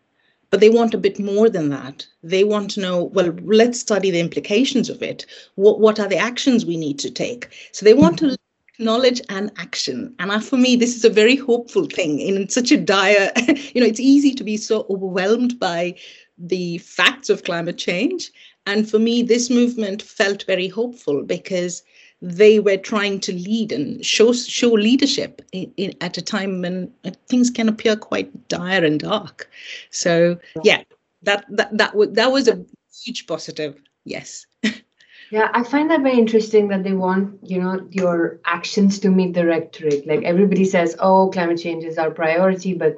But 0.55 0.61
they 0.61 0.71
want 0.71 0.95
a 0.95 0.99
bit 0.99 1.19
more 1.19 1.51
than 1.51 1.71
that. 1.71 2.07
They 2.23 2.45
want 2.45 2.71
to 2.71 2.81
know, 2.81 3.07
well, 3.07 3.33
let's 3.43 3.81
study 3.81 4.13
the 4.13 4.21
implications 4.21 4.89
of 4.89 5.03
it. 5.03 5.27
What, 5.57 5.81
what 5.81 5.99
are 5.99 6.07
the 6.07 6.17
actions 6.17 6.65
we 6.65 6.77
need 6.77 7.01
to 7.01 7.11
take? 7.11 7.49
So 7.73 7.85
they 7.85 7.93
want 7.93 8.21
to 8.21 8.27
mm-hmm. 8.27 8.85
knowledge 8.85 9.21
and 9.31 9.51
action. 9.59 10.15
And 10.21 10.45
for 10.45 10.57
me, 10.57 10.77
this 10.77 10.95
is 10.95 11.05
a 11.05 11.11
very 11.11 11.35
hopeful 11.35 11.87
thing 11.87 12.21
in 12.21 12.49
such 12.49 12.71
a 12.71 12.77
dire, 12.77 13.33
you 13.75 13.81
know, 13.81 13.87
it's 13.89 13.99
easy 13.99 14.33
to 14.33 14.45
be 14.45 14.57
so 14.57 14.87
overwhelmed 14.89 15.59
by 15.59 15.97
the 16.39 16.79
facts 16.79 17.31
of 17.31 17.43
climate 17.43 17.77
change. 17.77 18.31
And 18.65 18.89
for 18.89 19.01
me, 19.01 19.25
this 19.25 19.51
movement 19.51 20.03
felt 20.03 20.45
very 20.45 20.69
hopeful 20.69 21.25
because 21.25 21.83
they 22.23 22.59
were 22.59 22.77
trying 22.77 23.21
to 23.21 23.33
lead 23.33 23.73
and 23.73 24.05
show 24.05 24.33
show 24.33 24.71
leadership 24.71 25.43
in, 25.53 25.73
in, 25.77 25.95
at 26.01 26.17
a 26.17 26.23
time 26.23 26.63
when 26.63 26.93
uh, 27.05 27.11
things 27.29 27.51
can 27.51 27.69
appear 27.69 27.97
quite 27.97 28.49
dire 28.49 28.85
and 28.85 29.01
dark. 29.01 29.51
So 29.91 30.39
yeah, 30.63 30.83
that 31.23 31.45
that 31.51 31.77
that, 31.77 31.93
w- 31.93 32.13
that 32.13 32.33
was 32.33 32.49
a 32.49 32.65
huge 33.05 33.27
positive. 33.27 33.77
Yes. 34.05 34.47
Yeah, 35.31 35.51
I 35.53 35.65
find 35.65 35.91
that 35.91 36.03
very 36.03 36.19
interesting 36.19 36.69
that 36.69 36.85
they 36.85 36.93
want, 36.93 37.41
you 37.43 37.61
know, 37.61 37.89
your 37.91 38.39
actions 38.45 39.01
to 39.01 39.09
meet 39.09 39.35
the 39.35 39.47
rhetoric. 39.47 40.05
Like 40.07 40.23
everybody 40.23 40.65
says, 40.65 40.95
oh, 41.01 41.31
climate 41.31 41.59
change 41.59 41.83
is 41.83 41.99
our 41.99 42.11
priority, 42.11 42.75
but 42.75 42.97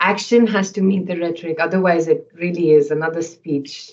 action 0.00 0.46
has 0.48 0.72
to 0.72 0.80
meet 0.80 1.06
the 1.06 1.16
rhetoric. 1.16 1.58
Otherwise, 1.60 2.08
it 2.08 2.28
really 2.34 2.72
is 2.72 2.90
another 2.90 3.22
speech 3.22 3.92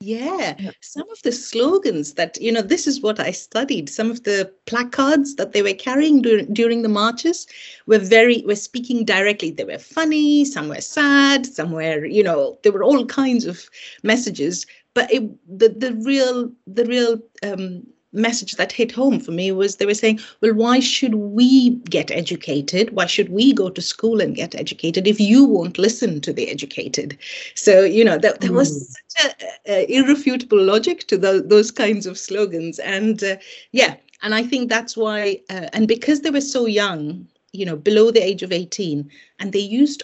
yeah. 0.00 0.56
some 0.80 1.08
of 1.10 1.20
the 1.22 1.32
slogans 1.32 2.14
that, 2.14 2.40
you 2.40 2.50
know, 2.50 2.62
this 2.62 2.86
is 2.86 3.02
what 3.02 3.20
I 3.20 3.30
studied. 3.32 3.88
Some 3.90 4.10
of 4.10 4.24
the 4.24 4.50
placards 4.66 5.36
that 5.36 5.52
they 5.52 5.62
were 5.62 5.74
carrying 5.74 6.22
dur- 6.22 6.46
during 6.52 6.82
the 6.82 6.88
marches 6.88 7.46
were 7.86 7.98
very, 7.98 8.42
were 8.46 8.56
speaking 8.56 9.04
directly. 9.04 9.50
They 9.50 9.64
were 9.64 9.78
funny, 9.78 10.44
some 10.46 10.68
were 10.68 10.80
sad, 10.80 11.44
some 11.46 11.72
were, 11.72 12.06
you 12.06 12.22
know, 12.22 12.58
there 12.62 12.72
were 12.72 12.82
all 12.82 13.04
kinds 13.04 13.44
of 13.44 13.68
messages. 14.02 14.66
But 14.94 15.12
it, 15.12 15.22
the 15.46 15.68
the 15.68 15.94
real 16.04 16.50
the 16.66 16.84
real 16.84 17.20
um, 17.44 17.84
message 18.12 18.52
that 18.52 18.72
hit 18.72 18.90
home 18.92 19.20
for 19.20 19.30
me 19.30 19.52
was 19.52 19.76
they 19.76 19.86
were 19.86 19.94
saying, 19.94 20.20
well, 20.40 20.54
why 20.54 20.80
should 20.80 21.14
we 21.14 21.70
get 21.90 22.10
educated? 22.10 22.90
Why 22.90 23.06
should 23.06 23.28
we 23.28 23.52
go 23.52 23.70
to 23.70 23.80
school 23.80 24.20
and 24.20 24.34
get 24.34 24.54
educated 24.54 25.06
if 25.06 25.20
you 25.20 25.44
won't 25.44 25.78
listen 25.78 26.20
to 26.22 26.32
the 26.32 26.50
educated? 26.50 27.16
So, 27.54 27.84
you 27.84 28.04
know, 28.04 28.18
there, 28.18 28.34
there 28.40 28.52
was 28.52 28.72
mm. 28.72 29.20
such 29.20 29.44
a, 29.66 29.92
irrefutable 29.92 30.62
logic 30.62 31.06
to 31.08 31.16
the, 31.16 31.44
those 31.46 31.70
kinds 31.70 32.06
of 32.06 32.18
slogans. 32.18 32.78
And 32.80 33.22
uh, 33.22 33.36
yeah, 33.72 33.96
and 34.22 34.34
I 34.34 34.42
think 34.42 34.68
that's 34.68 34.96
why, 34.96 35.40
uh, 35.48 35.68
and 35.72 35.86
because 35.88 36.20
they 36.20 36.30
were 36.30 36.40
so 36.40 36.66
young, 36.66 37.26
you 37.52 37.64
know, 37.64 37.76
below 37.76 38.10
the 38.10 38.24
age 38.24 38.42
of 38.42 38.52
18, 38.52 39.10
and 39.38 39.52
they 39.52 39.60
used 39.60 40.02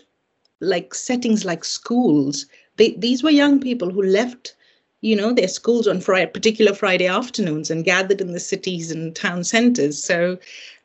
like 0.60 0.94
settings 0.94 1.44
like 1.44 1.64
schools, 1.64 2.46
they, 2.76 2.92
these 2.92 3.22
were 3.22 3.30
young 3.30 3.60
people 3.60 3.90
who 3.90 4.02
left 4.02 4.55
you 5.06 5.14
know, 5.14 5.32
their 5.32 5.46
schools 5.46 5.86
on 5.86 6.00
Friday, 6.00 6.28
particular 6.28 6.74
Friday 6.74 7.06
afternoons 7.06 7.70
and 7.70 7.84
gathered 7.84 8.20
in 8.20 8.32
the 8.32 8.40
cities 8.40 8.90
and 8.90 9.14
town 9.14 9.44
centers. 9.44 10.02
So 10.02 10.36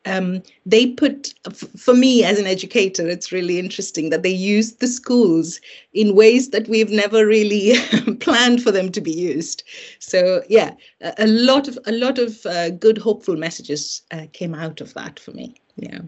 um, 0.06 0.44
they 0.64 0.88
put, 0.88 1.34
for 1.76 1.96
me 1.96 2.24
as 2.24 2.38
an 2.38 2.46
educator, 2.46 3.08
it's 3.08 3.32
really 3.32 3.58
interesting 3.58 4.12
that 4.12 4.22
they 4.22 4.30
used 4.30 4.80
the 4.80 4.88
schools 4.88 5.60
in 5.94 6.16
ways 6.16 6.52
that 6.52 6.68
we've 6.68 6.92
never 6.92 7.26
really 7.26 7.74
planned 8.20 8.62
for 8.62 8.72
them 8.72 8.92
to 8.92 9.02
be 9.02 9.12
used. 9.12 9.64
So 9.98 10.44
yeah, 10.48 10.76
a, 11.18 11.26
lot 11.26 11.68
of 11.68 11.80
a 11.88 11.92
lot 11.92 12.20
of 12.20 12.46
uh, 12.46 12.70
good, 12.70 13.00
hopeful 13.00 13.38
messages 13.38 14.04
uh, 14.12 14.28
came 14.34 14.54
out 14.54 14.82
of 14.82 14.94
that 14.94 15.20
for 15.20 15.32
me. 15.32 15.56
Yeah. 15.78 16.02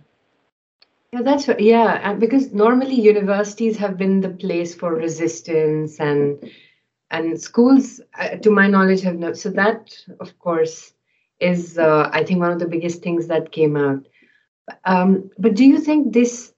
Yeah, 1.14 1.22
that's 1.24 1.48
yeah, 1.60 2.14
because 2.14 2.54
normally 2.54 2.96
universities 2.96 3.78
have 3.78 3.98
been 3.98 4.22
the 4.22 4.30
place 4.30 4.74
for 4.74 4.96
resistance 4.96 6.00
and 6.00 6.40
and 7.14 7.40
schools 7.40 8.02
uh, 8.20 8.36
to 8.38 8.50
my 8.50 8.68
knowledge 8.68 9.02
have 9.02 9.18
not 9.18 9.38
so 9.38 9.50
that 9.50 9.96
of 10.20 10.38
course 10.40 10.94
is 11.40 11.78
uh, 11.78 12.10
i 12.12 12.24
think 12.24 12.40
one 12.40 12.52
of 12.52 12.60
the 12.60 12.74
biggest 12.76 13.02
things 13.02 13.28
that 13.28 13.52
came 13.52 13.78
out. 13.78 14.06
Um, 14.86 15.30
but 15.38 15.56
do 15.56 15.66
you 15.66 15.80
think 15.80 16.14
this 16.14 16.54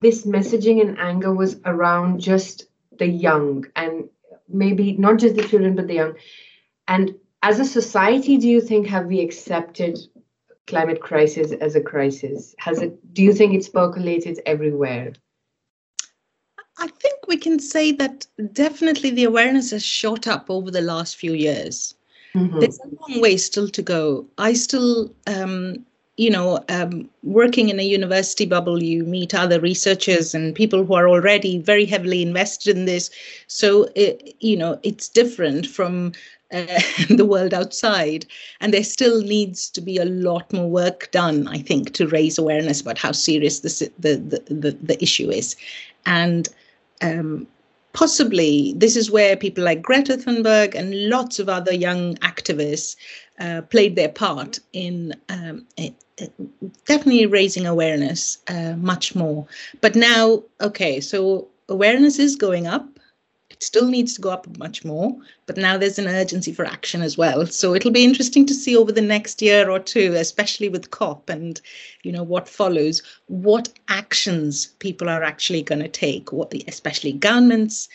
this 0.00 0.26
messaging 0.26 0.80
and 0.80 0.98
anger 0.98 1.32
was 1.32 1.60
around 1.64 2.20
just 2.20 2.66
the 2.98 3.06
young 3.06 3.64
and 3.76 4.08
maybe 4.48 4.92
not 4.92 5.18
just 5.18 5.36
the 5.36 5.48
children 5.48 5.76
but 5.76 5.86
the 5.86 5.94
young? 5.94 6.14
And 6.88 7.14
as 7.42 7.60
a 7.60 7.64
society 7.64 8.36
do 8.36 8.48
you 8.48 8.60
think 8.60 8.86
have 8.88 9.06
we 9.06 9.20
accepted 9.20 9.98
climate 10.66 11.00
crisis 11.00 11.52
as 11.52 11.76
a 11.76 11.80
crisis? 11.80 12.54
Has 12.58 12.82
it 12.82 13.14
do 13.14 13.22
you 13.22 13.32
think 13.32 13.54
it's 13.54 13.68
percolated 13.68 14.40
everywhere 14.46 15.12
I 16.78 16.88
think 16.88 17.26
we 17.28 17.36
can 17.36 17.58
say 17.58 17.92
that 17.92 18.26
definitely 18.52 19.10
the 19.10 19.24
awareness 19.24 19.70
has 19.70 19.84
shot 19.84 20.26
up 20.26 20.50
over 20.50 20.70
the 20.70 20.80
last 20.80 21.16
few 21.16 21.32
years. 21.32 21.94
Mm-hmm. 22.34 22.58
There's 22.58 22.80
a 22.80 22.88
long 23.00 23.20
way 23.20 23.36
still 23.36 23.68
to 23.68 23.82
go. 23.82 24.26
I 24.38 24.54
still, 24.54 25.14
um, 25.28 25.84
you 26.16 26.30
know, 26.30 26.64
um, 26.68 27.08
working 27.22 27.68
in 27.68 27.78
a 27.78 27.84
university 27.84 28.44
bubble, 28.44 28.82
you 28.82 29.04
meet 29.04 29.34
other 29.34 29.60
researchers 29.60 30.34
and 30.34 30.54
people 30.54 30.84
who 30.84 30.94
are 30.94 31.08
already 31.08 31.58
very 31.58 31.84
heavily 31.84 32.22
invested 32.22 32.76
in 32.76 32.86
this. 32.86 33.10
So, 33.46 33.88
it, 33.94 34.34
you 34.40 34.56
know, 34.56 34.80
it's 34.82 35.08
different 35.08 35.66
from 35.66 36.12
uh, 36.52 36.66
the 37.08 37.24
world 37.24 37.54
outside. 37.54 38.26
And 38.60 38.74
there 38.74 38.84
still 38.84 39.22
needs 39.22 39.70
to 39.70 39.80
be 39.80 39.98
a 39.98 40.04
lot 40.04 40.52
more 40.52 40.68
work 40.68 41.08
done, 41.12 41.46
I 41.46 41.58
think, 41.58 41.94
to 41.94 42.08
raise 42.08 42.36
awareness 42.36 42.80
about 42.80 42.98
how 42.98 43.12
serious 43.12 43.60
this, 43.60 43.78
the, 43.78 44.16
the, 44.16 44.42
the, 44.52 44.72
the 44.72 45.02
issue 45.02 45.30
is. 45.30 45.54
And 46.04 46.48
um, 47.02 47.46
possibly 47.92 48.74
this 48.76 48.96
is 48.96 49.10
where 49.10 49.36
people 49.36 49.64
like 49.64 49.82
Greta 49.82 50.16
Thunberg 50.16 50.74
and 50.74 51.08
lots 51.08 51.38
of 51.38 51.48
other 51.48 51.72
young 51.72 52.16
activists 52.16 52.96
uh, 53.38 53.62
played 53.62 53.96
their 53.96 54.08
part 54.08 54.58
in 54.72 55.14
um, 55.28 55.66
it, 55.76 55.94
it, 56.18 56.32
definitely 56.86 57.26
raising 57.26 57.66
awareness 57.66 58.38
uh, 58.48 58.74
much 58.76 59.14
more. 59.14 59.46
But 59.80 59.96
now, 59.96 60.42
okay, 60.60 61.00
so 61.00 61.48
awareness 61.68 62.18
is 62.18 62.36
going 62.36 62.66
up 62.66 62.86
still 63.64 63.88
needs 63.88 64.14
to 64.14 64.20
go 64.20 64.30
up 64.30 64.46
much 64.58 64.84
more, 64.84 65.16
but 65.46 65.56
now 65.56 65.76
there's 65.78 65.98
an 65.98 66.06
urgency 66.06 66.52
for 66.52 66.64
action 66.64 67.02
as 67.02 67.16
well. 67.16 67.46
So 67.46 67.74
it'll 67.74 67.90
be 67.90 68.04
interesting 68.04 68.46
to 68.46 68.54
see 68.54 68.76
over 68.76 68.92
the 68.92 69.00
next 69.00 69.42
year 69.42 69.70
or 69.70 69.78
two, 69.78 70.14
especially 70.14 70.68
with 70.68 70.90
COP 70.90 71.28
and 71.30 71.60
you 72.02 72.12
know 72.12 72.22
what 72.22 72.48
follows, 72.48 73.02
what 73.26 73.68
actions 73.88 74.66
people 74.78 75.08
are 75.08 75.22
actually 75.22 75.62
going 75.62 75.82
to 75.82 75.88
take, 75.88 76.32
what, 76.32 76.52
especially 76.68 77.12
governments, 77.12 77.88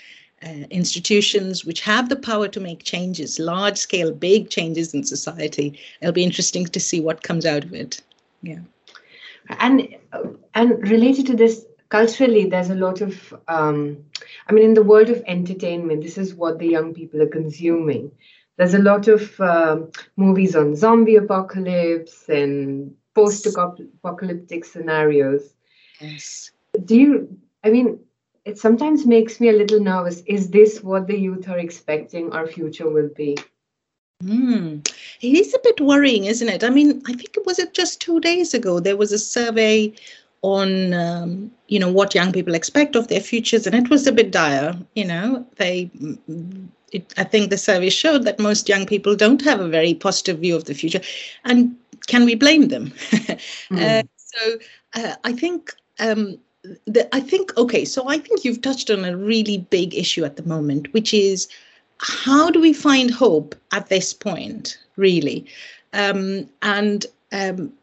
uh, 0.45 0.65
institutions 0.69 1.65
which 1.65 1.81
have 1.81 2.09
the 2.09 2.15
power 2.15 2.47
to 2.47 2.59
make 2.59 2.83
changes, 2.83 3.39
large 3.39 3.77
scale, 3.77 4.11
big 4.13 4.49
changes 4.49 4.93
in 4.93 5.03
society. 5.03 5.77
It'll 6.01 6.13
be 6.13 6.23
interesting 6.23 6.65
to 6.65 6.79
see 6.79 6.99
what 7.01 7.23
comes 7.23 7.45
out 7.45 7.63
of 7.63 7.73
it. 7.73 8.01
Yeah. 8.41 8.59
And 9.59 9.95
and 10.53 10.89
related 10.89 11.25
to 11.27 11.35
this, 11.35 11.65
culturally 11.89 12.45
there's 12.45 12.69
a 12.69 12.75
lot 12.75 13.01
of 13.01 13.33
um, 13.47 13.97
i 14.47 14.53
mean 14.53 14.63
in 14.63 14.73
the 14.73 14.83
world 14.83 15.09
of 15.09 15.23
entertainment 15.27 16.01
this 16.01 16.17
is 16.17 16.33
what 16.35 16.59
the 16.59 16.67
young 16.67 16.93
people 16.93 17.21
are 17.21 17.27
consuming 17.39 18.11
there's 18.57 18.73
a 18.73 18.79
lot 18.79 19.07
of 19.07 19.39
uh, 19.39 19.77
movies 20.17 20.55
on 20.55 20.75
zombie 20.75 21.15
apocalypse 21.15 22.29
and 22.29 22.93
post-apocalyptic 23.15 24.65
scenarios 24.65 25.53
yes 25.99 26.51
do 26.85 26.95
you 26.95 27.37
i 27.63 27.69
mean 27.69 27.99
it 28.45 28.57
sometimes 28.57 29.05
makes 29.05 29.39
me 29.39 29.49
a 29.49 29.59
little 29.61 29.79
nervous 29.79 30.21
is 30.25 30.49
this 30.49 30.81
what 30.83 31.07
the 31.07 31.17
youth 31.17 31.47
are 31.49 31.59
expecting 31.59 32.31
our 32.31 32.47
future 32.47 32.89
will 32.89 33.09
be 33.15 33.35
Hmm. 34.21 34.79
It 35.21 35.37
is 35.37 35.53
a 35.53 35.59
bit 35.63 35.79
worrying, 35.79 36.25
isn't 36.25 36.49
it? 36.49 36.63
I 36.63 36.69
mean, 36.69 37.01
I 37.07 37.13
think 37.13 37.37
it 37.37 37.45
was 37.45 37.57
it 37.57 37.73
just 37.73 38.01
two 38.01 38.19
days 38.19 38.53
ago. 38.53 38.79
There 38.79 38.97
was 38.97 39.13
a 39.13 39.17
survey 39.17 39.93
on 40.41 40.93
um, 40.93 41.51
you 41.67 41.79
know 41.79 41.91
what 41.91 42.15
young 42.15 42.31
people 42.31 42.55
expect 42.55 42.95
of 42.95 43.07
their 43.07 43.19
futures 43.19 43.67
and 43.67 43.75
it 43.75 43.89
was 43.89 44.07
a 44.07 44.11
bit 44.11 44.31
dire 44.31 44.75
you 44.95 45.05
know. 45.05 45.45
They 45.57 45.89
it, 46.91 47.13
i 47.17 47.23
think 47.23 47.49
the 47.49 47.57
survey 47.57 47.89
showed 47.89 48.23
that 48.23 48.39
most 48.39 48.67
young 48.67 48.85
people 48.85 49.15
don't 49.15 49.43
have 49.43 49.59
a 49.59 49.67
very 49.67 49.93
positive 49.93 50.39
view 50.39 50.55
of 50.55 50.65
the 50.65 50.73
future 50.73 51.01
and 51.45 51.75
can 52.07 52.25
we 52.25 52.35
blame 52.35 52.69
them? 52.69 52.93
Mm. 53.69 53.99
uh, 53.99 54.03
so 54.17 54.57
uh, 54.95 55.15
i 55.23 55.31
think 55.31 55.75
um, 55.99 56.39
the, 56.87 57.07
i 57.15 57.19
think 57.19 57.55
okay 57.57 57.85
so 57.85 58.09
i 58.09 58.17
think 58.17 58.43
you've 58.43 58.63
touched 58.63 58.89
on 58.89 59.05
a 59.05 59.15
really 59.15 59.59
big 59.69 59.93
issue 59.93 60.25
at 60.25 60.35
the 60.35 60.43
moment 60.43 60.91
which 60.93 61.13
is 61.13 61.47
how 61.99 62.49
do 62.49 62.59
we 62.59 62.73
find 62.73 63.11
hope 63.11 63.53
at 63.71 63.89
this 63.89 64.11
point 64.11 64.79
really? 64.99 65.45
Um, 65.93 66.47
and 66.61 67.05
um, 67.31 67.73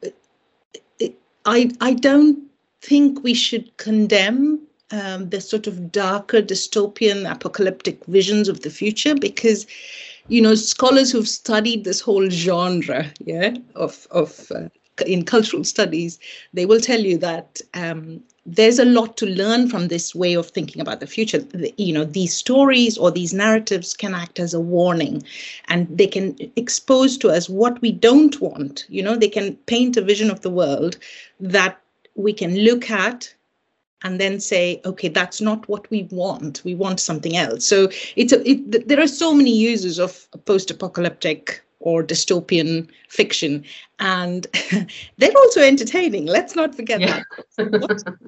I, 1.47 1.71
I 1.81 1.95
don't 1.95 2.39
think 2.83 3.23
we 3.23 3.35
should 3.35 3.77
condemn 3.77 4.61
um, 4.91 5.31
the 5.31 5.41
sort 5.41 5.67
of 5.67 5.91
darker 5.91 6.43
dystopian 6.43 7.31
apocalyptic 7.31 8.05
visions 8.07 8.49
of 8.49 8.61
the 8.61 8.71
future 8.71 9.15
because 9.15 9.67
you 10.29 10.41
know 10.41 10.55
scholars 10.55 11.11
who've 11.11 11.29
studied 11.29 11.85
this 11.85 12.01
whole 12.01 12.29
genre 12.31 13.13
yeah 13.25 13.57
of 13.75 14.07
of 14.11 14.51
uh, 14.55 14.69
in 15.05 15.25
cultural 15.25 15.65
studies 15.65 16.19
they 16.53 16.67
will 16.67 16.81
tell 16.81 17.01
you 17.01 17.19
that 17.19 17.61
um, 17.75 18.23
there's 18.47 18.79
a 18.79 18.85
lot 18.85 19.17
to 19.17 19.27
learn 19.27 19.69
from 19.69 19.89
this 19.89 20.15
way 20.15 20.35
of 20.35 20.49
thinking 20.51 20.81
about 20.81 21.01
the 21.01 21.07
future. 21.07 21.45
You 21.77 21.93
know 21.93 22.05
these 22.05 22.33
stories 22.33 22.97
or 22.97 23.11
these 23.11 23.35
narratives 23.35 23.93
can 23.95 24.15
act 24.15 24.39
as 24.39 24.55
a 24.55 24.61
warning 24.61 25.23
and 25.69 25.87
they 25.91 26.07
can 26.07 26.37
expose 26.55 27.19
to 27.19 27.29
us 27.29 27.49
what 27.49 27.81
we 27.83 27.91
don't 27.91 28.41
want. 28.41 28.87
You 28.89 29.03
know 29.03 29.17
they 29.17 29.29
can 29.29 29.57
paint 29.67 29.97
a 29.97 30.03
vision 30.03 30.31
of 30.31 30.43
the 30.43 30.51
world 30.51 30.97
that 31.41 31.81
we 32.15 32.33
can 32.33 32.57
look 32.59 32.89
at 32.91 33.35
and 34.03 34.21
then 34.21 34.39
say 34.39 34.81
okay 34.85 35.09
that's 35.09 35.41
not 35.41 35.69
what 35.69 35.91
we 35.91 36.05
want. 36.13 36.63
We 36.65 36.75
want 36.75 37.01
something 37.01 37.37
else. 37.37 37.67
So 37.67 37.89
it's 38.15 38.33
a, 38.33 38.49
it, 38.49 38.87
there 38.87 39.01
are 39.01 39.09
so 39.09 39.35
many 39.35 39.55
uses 39.55 39.99
of 39.99 40.29
post-apocalyptic 40.45 41.63
or 41.87 42.03
dystopian 42.03 42.89
fiction 43.09 43.65
and 44.01 44.49
they're 45.19 45.37
also 45.37 45.63
entertaining 45.63 46.27
let's 46.27 46.57
not 46.57 46.75
forget 46.75 47.01
yeah. 47.01 47.23
that 47.57 48.25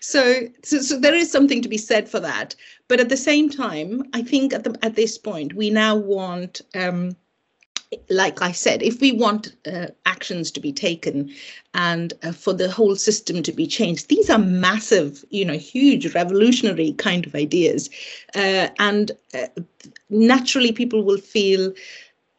so, 0.00 0.46
so 0.62 0.78
so 0.78 0.98
there 0.98 1.14
is 1.14 1.32
something 1.32 1.62
to 1.62 1.70
be 1.70 1.78
said 1.78 2.06
for 2.06 2.20
that 2.20 2.54
but 2.88 3.00
at 3.00 3.08
the 3.08 3.16
same 3.16 3.48
time 3.48 4.02
i 4.12 4.20
think 4.20 4.52
at 4.52 4.64
the 4.64 4.78
at 4.82 4.94
this 4.94 5.16
point 5.16 5.54
we 5.54 5.70
now 5.70 5.96
want 5.96 6.60
um, 6.74 7.16
like 8.08 8.40
I 8.40 8.52
said, 8.52 8.82
if 8.82 9.00
we 9.00 9.12
want 9.12 9.54
uh, 9.66 9.88
actions 10.06 10.50
to 10.52 10.60
be 10.60 10.72
taken 10.72 11.30
and 11.74 12.12
uh, 12.22 12.32
for 12.32 12.52
the 12.52 12.70
whole 12.70 12.96
system 12.96 13.42
to 13.42 13.52
be 13.52 13.66
changed, 13.66 14.08
these 14.08 14.30
are 14.30 14.38
massive, 14.38 15.24
you 15.28 15.44
know, 15.44 15.58
huge, 15.58 16.14
revolutionary 16.14 16.92
kind 16.94 17.26
of 17.26 17.34
ideas. 17.34 17.90
Uh, 18.34 18.68
and 18.78 19.12
uh, 19.34 19.46
naturally, 20.08 20.72
people 20.72 21.02
will 21.02 21.18
feel 21.18 21.72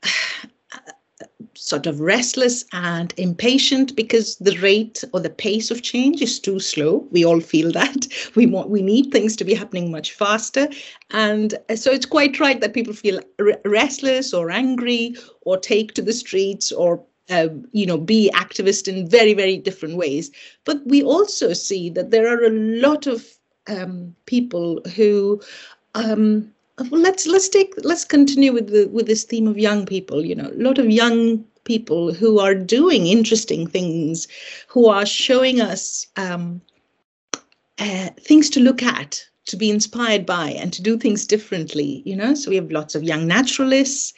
sort 1.55 1.85
of 1.85 1.99
restless 1.99 2.65
and 2.73 3.13
impatient 3.17 3.95
because 3.95 4.37
the 4.37 4.57
rate 4.57 5.03
or 5.13 5.19
the 5.19 5.29
pace 5.29 5.71
of 5.71 5.81
change 5.81 6.21
is 6.21 6.39
too 6.39 6.59
slow. 6.59 7.07
We 7.11 7.23
all 7.25 7.39
feel 7.39 7.71
that. 7.71 8.07
We 8.35 8.47
want 8.47 8.69
we 8.69 8.81
need 8.81 9.11
things 9.11 9.35
to 9.37 9.43
be 9.43 9.53
happening 9.53 9.91
much 9.91 10.11
faster. 10.13 10.67
And 11.11 11.55
so 11.75 11.91
it's 11.91 12.05
quite 12.05 12.39
right 12.39 12.59
that 12.61 12.73
people 12.73 12.93
feel 12.93 13.19
restless 13.65 14.33
or 14.33 14.51
angry 14.51 15.15
or 15.41 15.57
take 15.57 15.93
to 15.93 16.01
the 16.01 16.13
streets 16.13 16.71
or 16.71 17.03
uh, 17.29 17.47
you 17.71 17.85
know 17.85 17.97
be 17.97 18.29
activist 18.33 18.87
in 18.87 19.07
very 19.07 19.33
very 19.33 19.57
different 19.57 19.95
ways 19.95 20.29
but 20.65 20.85
we 20.85 21.01
also 21.01 21.53
see 21.53 21.89
that 21.89 22.11
there 22.11 22.27
are 22.27 22.43
a 22.43 22.49
lot 22.49 23.07
of 23.07 23.25
um, 23.67 24.13
people 24.25 24.81
who 24.95 25.41
um, 25.95 26.51
let's 26.77 27.27
let's 27.27 27.49
take 27.49 27.73
let's 27.83 28.05
continue 28.05 28.51
with 28.51 28.69
the 28.69 28.87
with 28.87 29.05
this 29.05 29.23
theme 29.23 29.47
of 29.47 29.57
young 29.57 29.85
people 29.85 30.25
you 30.25 30.35
know 30.35 30.49
a 30.49 30.63
lot 30.63 30.77
of 30.77 30.89
young 30.89 31.43
people 31.65 32.13
who 32.13 32.39
are 32.39 32.55
doing 32.55 33.07
interesting 33.07 33.67
things 33.67 34.27
who 34.67 34.87
are 34.89 35.05
showing 35.05 35.61
us 35.61 36.07
um, 36.17 36.61
uh, 37.79 38.09
things 38.19 38.49
to 38.49 38.59
look 38.59 38.83
at 38.83 39.23
to 39.45 39.55
be 39.57 39.69
inspired 39.69 40.25
by 40.25 40.49
and 40.51 40.73
to 40.73 40.81
do 40.81 40.97
things 40.97 41.27
differently 41.27 42.01
you 42.05 42.15
know? 42.15 42.33
So 42.33 42.49
we 42.49 42.55
have 42.55 42.71
lots 42.71 42.95
of 42.95 43.03
young 43.03 43.27
naturalists. 43.27 44.13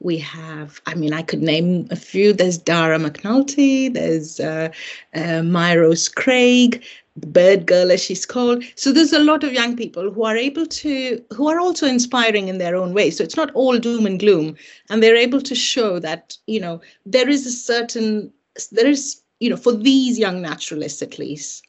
We 0.00 0.16
have 0.18 0.80
i 0.86 0.94
mean 0.94 1.12
i 1.12 1.22
could 1.22 1.42
name 1.42 1.88
a 1.90 1.96
few. 1.96 2.32
There's 2.32 2.58
Dara 2.58 2.98
McAnulty 2.98 3.92
there's 3.92 4.40
uh, 4.40 4.70
uh, 5.14 5.42
Mya-Rose 5.42 6.08
Craig 6.08 6.82
bird 7.26 7.66
girl 7.66 7.90
as 7.90 8.02
she's 8.02 8.26
called. 8.26 8.64
So 8.76 8.92
there's 8.92 9.12
a 9.12 9.18
lot 9.18 9.44
of 9.44 9.52
young 9.52 9.76
people 9.76 10.10
who 10.10 10.24
are 10.24 10.36
able 10.36 10.66
to 10.66 11.24
who 11.34 11.48
are 11.48 11.60
also 11.60 11.86
inspiring 11.86 12.48
in 12.48 12.58
their 12.58 12.76
own 12.76 12.94
way. 12.94 13.10
So 13.10 13.24
it's 13.24 13.36
not 13.36 13.50
all 13.52 13.78
doom 13.78 14.06
and 14.06 14.18
gloom. 14.18 14.56
And 14.90 15.02
they're 15.02 15.16
able 15.16 15.40
to 15.42 15.54
show 15.54 15.98
that 16.00 16.36
you 16.46 16.60
know 16.60 16.80
there 17.06 17.28
is 17.28 17.46
a 17.46 17.52
certain 17.52 18.32
there 18.72 18.86
is 18.86 19.20
you 19.40 19.50
know 19.50 19.56
for 19.56 19.72
these 19.72 20.18
young 20.18 20.42
naturalists 20.42 21.02
at 21.02 21.18
least 21.18 21.64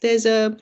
there's 0.00 0.26
a 0.26 0.56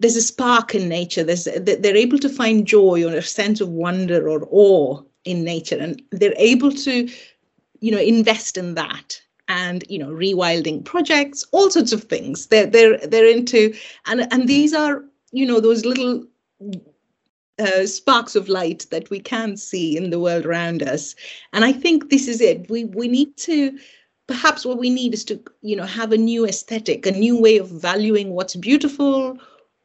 there's 0.00 0.16
a 0.16 0.22
spark 0.22 0.74
in 0.74 0.88
nature. 0.88 1.22
There's 1.22 1.44
they're 1.44 1.96
able 1.96 2.18
to 2.18 2.28
find 2.28 2.66
joy 2.66 3.04
or 3.04 3.14
a 3.14 3.22
sense 3.22 3.60
of 3.60 3.68
wonder 3.68 4.28
or 4.28 4.48
awe 4.50 5.00
in 5.24 5.44
nature. 5.44 5.78
And 5.78 6.02
they're 6.10 6.34
able 6.36 6.72
to 6.72 7.08
you 7.80 7.90
know 7.92 8.00
invest 8.00 8.56
in 8.56 8.74
that 8.74 9.20
and 9.52 9.84
you 9.88 9.98
know 9.98 10.08
rewilding 10.08 10.82
projects 10.84 11.44
all 11.52 11.70
sorts 11.70 11.92
of 11.92 12.04
things. 12.04 12.46
They're 12.46 12.66
they're 12.66 12.98
they're 12.98 13.26
into 13.26 13.74
and 14.06 14.26
and 14.32 14.48
these 14.48 14.72
are 14.72 15.04
you 15.32 15.46
know 15.46 15.60
those 15.60 15.84
little 15.84 16.24
uh, 17.58 17.86
sparks 17.86 18.34
of 18.34 18.48
light 18.48 18.86
that 18.90 19.10
we 19.10 19.20
can 19.20 19.56
see 19.56 19.96
in 19.96 20.10
the 20.10 20.18
world 20.18 20.46
around 20.46 20.82
us. 20.82 21.14
And 21.52 21.64
i 21.64 21.72
think 21.72 22.10
this 22.10 22.26
is 22.28 22.40
it. 22.40 22.70
We 22.70 22.84
we 22.84 23.08
need 23.08 23.36
to 23.48 23.78
perhaps 24.26 24.64
what 24.64 24.78
we 24.78 24.90
need 24.90 25.12
is 25.12 25.24
to 25.26 25.34
you 25.60 25.76
know 25.76 25.88
have 26.00 26.12
a 26.12 26.24
new 26.30 26.46
aesthetic 26.46 27.06
a 27.06 27.12
new 27.12 27.36
way 27.46 27.58
of 27.58 27.68
valuing 27.68 28.30
what's 28.36 28.56
beautiful 28.56 29.36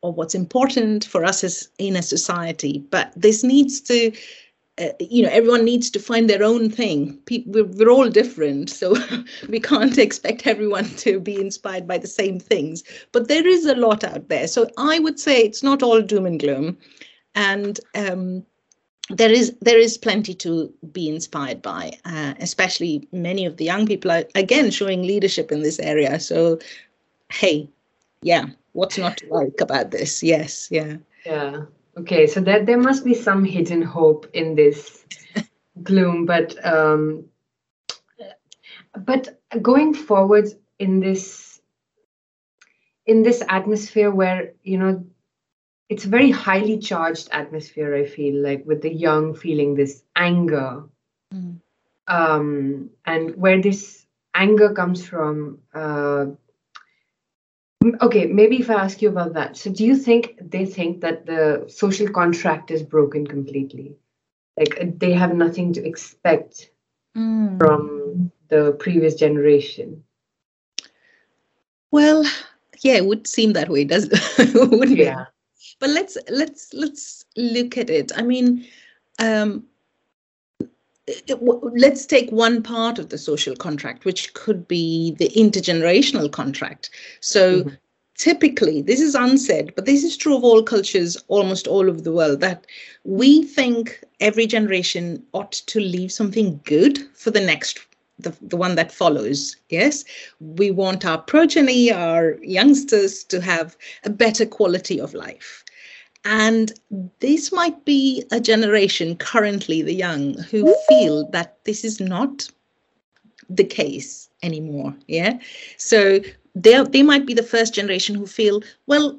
or 0.01 0.13
what's 0.13 0.35
important 0.35 1.03
for 1.03 1.25
us 1.25 1.43
as 1.43 1.69
in 1.77 1.95
a 1.95 2.01
society. 2.01 2.85
But 2.95 3.11
this 3.15 3.43
needs 3.43 3.81
to 3.81 4.11
uh, 4.79 4.89
you 4.99 5.23
know 5.23 5.29
everyone 5.29 5.65
needs 5.65 5.89
to 5.89 5.99
find 5.99 6.29
their 6.29 6.43
own 6.43 6.69
thing. 6.69 7.19
We're, 7.47 7.65
we're 7.65 7.89
all 7.89 8.09
different 8.09 8.69
so 8.69 8.95
we 9.49 9.59
can't 9.59 9.97
expect 10.07 10.45
everyone 10.45 10.85
to 10.97 11.19
be 11.19 11.39
inspired 11.39 11.87
by 11.87 11.97
the 11.97 12.07
same 12.07 12.39
things. 12.39 12.83
But 13.11 13.27
there 13.27 13.47
is 13.47 13.65
a 13.65 13.75
lot 13.75 14.03
out 14.03 14.29
there. 14.29 14.47
So 14.47 14.69
i 14.77 14.99
would 14.99 15.19
say 15.19 15.41
it's 15.41 15.63
not 15.63 15.81
all 15.83 16.01
doom 16.01 16.25
and 16.25 16.39
gloom. 16.39 16.77
And 17.35 17.79
um, 17.95 18.45
there 19.09 19.31
is 19.31 19.55
there 19.61 19.79
is 19.79 19.97
plenty 19.97 20.33
to 20.35 20.71
be 20.91 21.09
inspired 21.09 21.61
by 21.61 21.91
uh, 22.05 22.33
especially 22.39 23.07
many 23.11 23.45
of 23.45 23.57
the 23.57 23.65
young 23.65 23.87
people 23.87 24.11
are 24.11 24.25
again 24.35 24.69
showing 24.69 25.03
leadership 25.03 25.51
in 25.51 25.61
this 25.61 25.79
area. 25.79 26.19
So 26.19 26.59
hey 27.31 27.69
yeah 28.21 28.45
what's 28.73 28.97
not 28.97 29.17
to 29.17 29.27
like 29.33 29.59
about 29.59 29.91
this? 29.91 30.21
Yes 30.21 30.67
yeah. 30.71 30.97
Yeah 31.25 31.61
Okay, 31.97 32.27
so 32.27 32.41
that 32.41 32.65
there 32.67 32.77
must 32.77 33.03
be 33.03 33.15
some 33.15 33.43
hidden 33.43 33.81
hope 33.81 34.27
in 34.33 34.53
this 34.53 35.03
gloom, 35.81 36.25
but 36.25 36.53
um, 36.63 37.25
but 38.95 39.39
going 39.61 39.95
forward 39.95 40.47
in 40.77 40.99
this 40.99 41.59
in 43.07 43.23
this 43.23 43.41
atmosphere 43.49 44.11
where 44.11 44.53
you 44.63 44.77
know 44.77 45.05
it's 45.89 46.05
a 46.05 46.09
very 46.09 46.29
highly 46.29 46.77
charged 46.77 47.29
atmosphere. 47.31 47.95
I 47.95 48.05
feel 48.05 48.43
like 48.43 48.63
with 48.65 48.83
the 48.83 48.93
young 48.93 49.33
feeling 49.33 49.73
this 49.73 50.03
anger, 50.15 50.83
mm. 51.33 51.59
um, 52.07 52.91
and 53.05 53.35
where 53.35 53.59
this 53.59 54.05
anger 54.35 54.71
comes 54.73 55.03
from. 55.03 55.59
Uh, 55.73 56.25
Okay, 58.01 58.25
maybe 58.25 58.59
if 58.59 58.69
I 58.69 58.75
ask 58.75 59.01
you 59.01 59.09
about 59.09 59.33
that. 59.33 59.55
So, 59.55 59.71
do 59.71 59.85
you 59.85 59.95
think 59.95 60.35
they 60.41 60.65
think 60.65 61.01
that 61.01 61.25
the 61.25 61.65
social 61.67 62.09
contract 62.09 62.71
is 62.71 62.83
broken 62.83 63.25
completely? 63.25 63.95
Like 64.57 64.79
uh, 64.81 64.85
they 64.97 65.13
have 65.13 65.35
nothing 65.35 65.73
to 65.73 65.85
expect 65.85 66.71
mm. 67.15 67.57
from 67.57 68.31
the 68.49 68.75
previous 68.79 69.15
generation? 69.15 70.03
Well, 71.91 72.25
yeah, 72.81 72.95
it 72.95 73.05
would 73.05 73.27
seem 73.27 73.53
that 73.53 73.69
way, 73.69 73.83
does 73.83 74.09
wouldn't 74.53 74.97
yeah. 74.97 75.21
it? 75.21 75.27
But 75.79 75.89
let's 75.91 76.17
let's 76.29 76.73
let's 76.73 77.25
look 77.35 77.77
at 77.77 77.89
it. 77.89 78.11
I 78.15 78.23
mean, 78.23 78.65
um, 79.19 79.63
it, 79.63 79.76
let's 81.29 82.05
take 82.05 82.29
one 82.31 82.61
part 82.61 82.99
of 82.99 83.09
the 83.09 83.17
social 83.17 83.55
contract, 83.55 84.05
which 84.05 84.33
could 84.33 84.67
be 84.67 85.11
the 85.11 85.29
intergenerational 85.29 86.31
contract. 86.31 86.89
So 87.21 87.61
mm-hmm. 87.61 87.75
typically, 88.17 88.81
this 88.81 88.99
is 88.99 89.15
unsaid, 89.15 89.73
but 89.75 89.85
this 89.85 90.03
is 90.03 90.17
true 90.17 90.35
of 90.35 90.43
all 90.43 90.63
cultures 90.63 91.17
almost 91.27 91.67
all 91.67 91.89
over 91.89 92.01
the 92.01 92.11
world, 92.11 92.41
that 92.41 92.67
we 93.03 93.43
think 93.43 94.03
every 94.19 94.47
generation 94.47 95.23
ought 95.33 95.53
to 95.53 95.79
leave 95.79 96.11
something 96.11 96.59
good 96.65 96.99
for 97.13 97.31
the 97.31 97.41
next 97.41 97.79
the, 98.19 98.35
the 98.41 98.57
one 98.57 98.73
that 98.73 98.91
follows 98.91 99.55
yes 99.69 100.03
we 100.39 100.71
want 100.71 101.05
our 101.05 101.19
progeny 101.19 101.91
our 101.91 102.37
youngsters 102.41 103.23
to 103.23 103.39
have 103.39 103.77
a 104.05 104.09
better 104.09 104.43
quality 104.43 104.99
of 104.99 105.13
life 105.13 105.63
and 106.25 106.73
this 107.19 107.51
might 107.51 107.85
be 107.85 108.23
a 108.31 108.39
generation 108.39 109.15
currently, 109.15 109.81
the 109.81 109.93
young, 109.93 110.33
who 110.49 110.75
feel 110.89 111.29
that 111.29 111.63
this 111.63 111.83
is 111.83 111.99
not 111.99 112.49
the 113.49 113.63
case 113.63 114.29
anymore. 114.43 114.95
Yeah. 115.07 115.39
So 115.77 116.19
they 116.55 116.83
they 116.83 117.03
might 117.03 117.25
be 117.25 117.33
the 117.33 117.43
first 117.43 117.73
generation 117.73 118.15
who 118.15 118.27
feel, 118.27 118.61
well, 118.87 119.17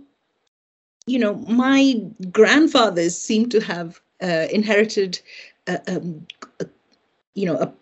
you 1.07 1.19
know, 1.19 1.35
my 1.49 1.95
grandfathers 2.31 3.17
seem 3.17 3.49
to 3.49 3.61
have 3.61 4.01
uh, 4.23 4.47
inherited, 4.53 5.21
uh, 5.67 5.79
um, 5.87 6.27
you 7.35 7.47
know, 7.47 7.57
a 7.57 7.73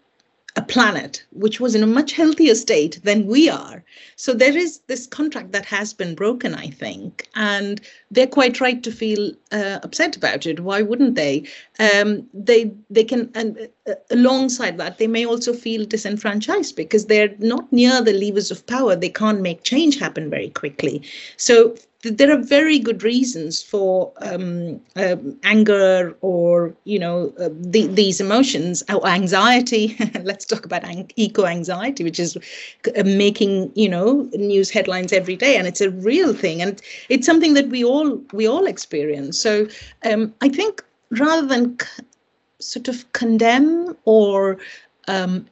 a 0.57 0.63
planet 0.63 1.23
which 1.33 1.61
was 1.61 1.75
in 1.75 1.83
a 1.83 1.87
much 1.87 2.13
healthier 2.13 2.55
state 2.55 2.99
than 3.05 3.27
we 3.27 3.49
are. 3.49 3.85
So 4.17 4.33
there 4.33 4.57
is 4.57 4.81
this 4.87 5.07
contract 5.07 5.53
that 5.53 5.67
has 5.67 5.93
been 5.93 6.15
broken, 6.15 6.55
I 6.55 6.71
think, 6.71 7.29
and 7.35 7.81
they're 8.11 8.27
quite 8.27 8.61
right 8.61 8.83
to 8.83 8.91
feel 8.91 9.33
uh, 9.53 9.81
upset 9.83 10.17
about 10.17 10.47
it. 10.47 10.61
Why 10.61 10.81
wouldn't 10.81 11.15
they? 11.15 11.45
Um, 11.79 12.27
they 12.33 12.73
they 12.89 13.05
can, 13.05 13.31
and 13.35 13.69
uh, 13.87 13.95
alongside 14.11 14.79
that, 14.79 14.97
they 14.97 15.07
may 15.07 15.27
also 15.27 15.53
feel 15.53 15.85
disenfranchised 15.85 16.75
because 16.75 17.07
they're 17.07 17.35
not 17.39 17.71
near 17.71 18.01
the 18.01 18.15
levers 18.15 18.51
of 18.51 18.67
power. 18.67 18.97
They 18.97 19.11
can't 19.11 19.43
make 19.43 19.63
change 19.63 19.99
happen 19.99 20.31
very 20.31 20.49
quickly. 20.51 21.03
So 21.37 21.77
there 22.11 22.33
are 22.33 22.43
very 22.43 22.79
good 22.79 23.03
reasons 23.03 23.63
for 23.63 24.13
um, 24.23 24.81
uh, 24.97 25.17
anger 25.45 26.17
or 26.21 26.75
you 26.85 26.99
know 26.99 27.33
uh, 27.41 27.49
the, 27.53 27.87
these 27.87 28.21
emotions. 28.21 28.83
Or 28.89 29.07
anxiety. 29.07 29.97
Let's 30.23 30.45
talk 30.45 30.65
about 30.65 30.85
ang- 30.85 31.11
eco 31.17 31.45
anxiety 31.47 32.05
which 32.05 32.19
is 32.21 32.37
uh, 32.97 33.03
making 33.05 33.73
you 33.75 33.89
know 33.89 34.29
news 34.35 34.71
headlines 34.71 35.13
every 35.13 35.37
day 35.37 35.57
and 35.57 35.67
it's 35.67 35.81
a 35.81 35.91
real 35.91 36.33
thing 36.35 36.63
and 36.63 36.81
it's 37.09 37.27
something 37.27 37.55
that 37.55 37.69
we 37.69 37.85
all 37.85 38.21
we 38.33 38.47
all 38.47 38.67
experience. 38.67 39.39
So 39.39 39.67
um, 40.05 40.35
i 40.41 40.49
think 40.49 40.83
rather 41.11 41.47
than 41.47 41.79
c- 41.81 42.05
sort 42.61 42.89
of 42.89 43.11
condemn 43.13 43.97
or 44.05 44.59
um, 45.09 45.47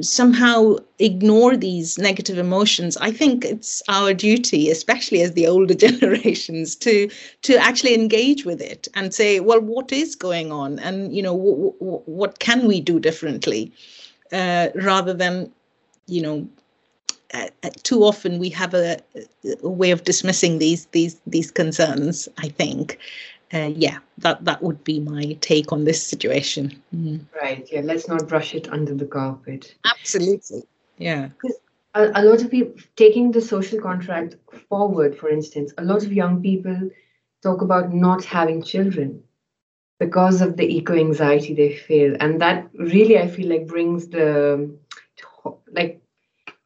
somehow 0.00 0.76
ignore 0.98 1.56
these 1.56 1.98
negative 1.98 2.38
emotions. 2.38 2.96
I 2.98 3.10
think 3.10 3.44
it's 3.44 3.82
our 3.88 4.14
duty 4.14 4.70
especially 4.70 5.22
as 5.22 5.32
the 5.32 5.46
older 5.46 5.74
generations 5.86 6.76
to 6.76 7.10
to 7.42 7.56
actually 7.56 7.94
engage 7.94 8.44
with 8.44 8.60
it 8.60 8.88
and 8.94 9.12
say 9.12 9.40
well 9.40 9.60
what 9.60 9.92
is 9.92 10.14
going 10.14 10.52
on? 10.52 10.78
And 10.78 11.14
you 11.14 11.22
know 11.22 11.36
w- 11.36 11.74
w- 11.80 12.02
what 12.06 12.38
can 12.38 12.66
we 12.66 12.80
do 12.80 13.00
differently? 13.00 13.72
Uh, 14.32 14.68
rather 14.74 15.14
than 15.14 15.50
you 16.06 16.22
know 16.22 16.48
uh, 17.34 17.48
uh, 17.62 17.70
too 17.82 18.04
often 18.04 18.38
we 18.38 18.48
have 18.48 18.74
a, 18.74 18.98
a, 19.62 19.68
way 19.68 19.90
of 19.90 20.04
dismissing 20.04 20.58
these 20.58 20.86
these 20.86 21.20
these 21.26 21.50
concerns 21.50 22.28
i 22.38 22.48
think 22.48 22.98
uh, 23.52 23.70
yeah, 23.74 23.98
that 24.18 24.44
that 24.44 24.62
would 24.62 24.82
be 24.84 25.00
my 25.00 25.36
take 25.40 25.72
on 25.72 25.84
this 25.84 26.02
situation. 26.02 26.82
Mm. 26.94 27.24
Right. 27.34 27.68
Yeah. 27.70 27.80
Let's 27.82 28.08
not 28.08 28.28
brush 28.28 28.54
it 28.54 28.68
under 28.70 28.94
the 28.94 29.06
carpet. 29.06 29.74
Absolutely. 29.84 30.64
Yeah. 30.98 31.28
A, 31.94 32.10
a 32.14 32.22
lot 32.22 32.42
of 32.42 32.50
people 32.50 32.74
taking 32.96 33.30
the 33.30 33.40
social 33.40 33.80
contract 33.80 34.36
forward, 34.68 35.16
for 35.16 35.30
instance, 35.30 35.72
a 35.78 35.84
lot 35.84 36.04
of 36.04 36.12
young 36.12 36.42
people 36.42 36.90
talk 37.42 37.62
about 37.62 37.94
not 37.94 38.24
having 38.24 38.62
children 38.62 39.22
because 39.98 40.40
of 40.42 40.56
the 40.56 40.66
eco 40.76 40.94
anxiety 40.94 41.54
they 41.54 41.74
feel, 41.74 42.16
and 42.20 42.40
that 42.40 42.68
really 42.74 43.18
I 43.18 43.28
feel 43.28 43.48
like 43.48 43.66
brings 43.66 44.08
the 44.08 44.76
like 45.72 46.00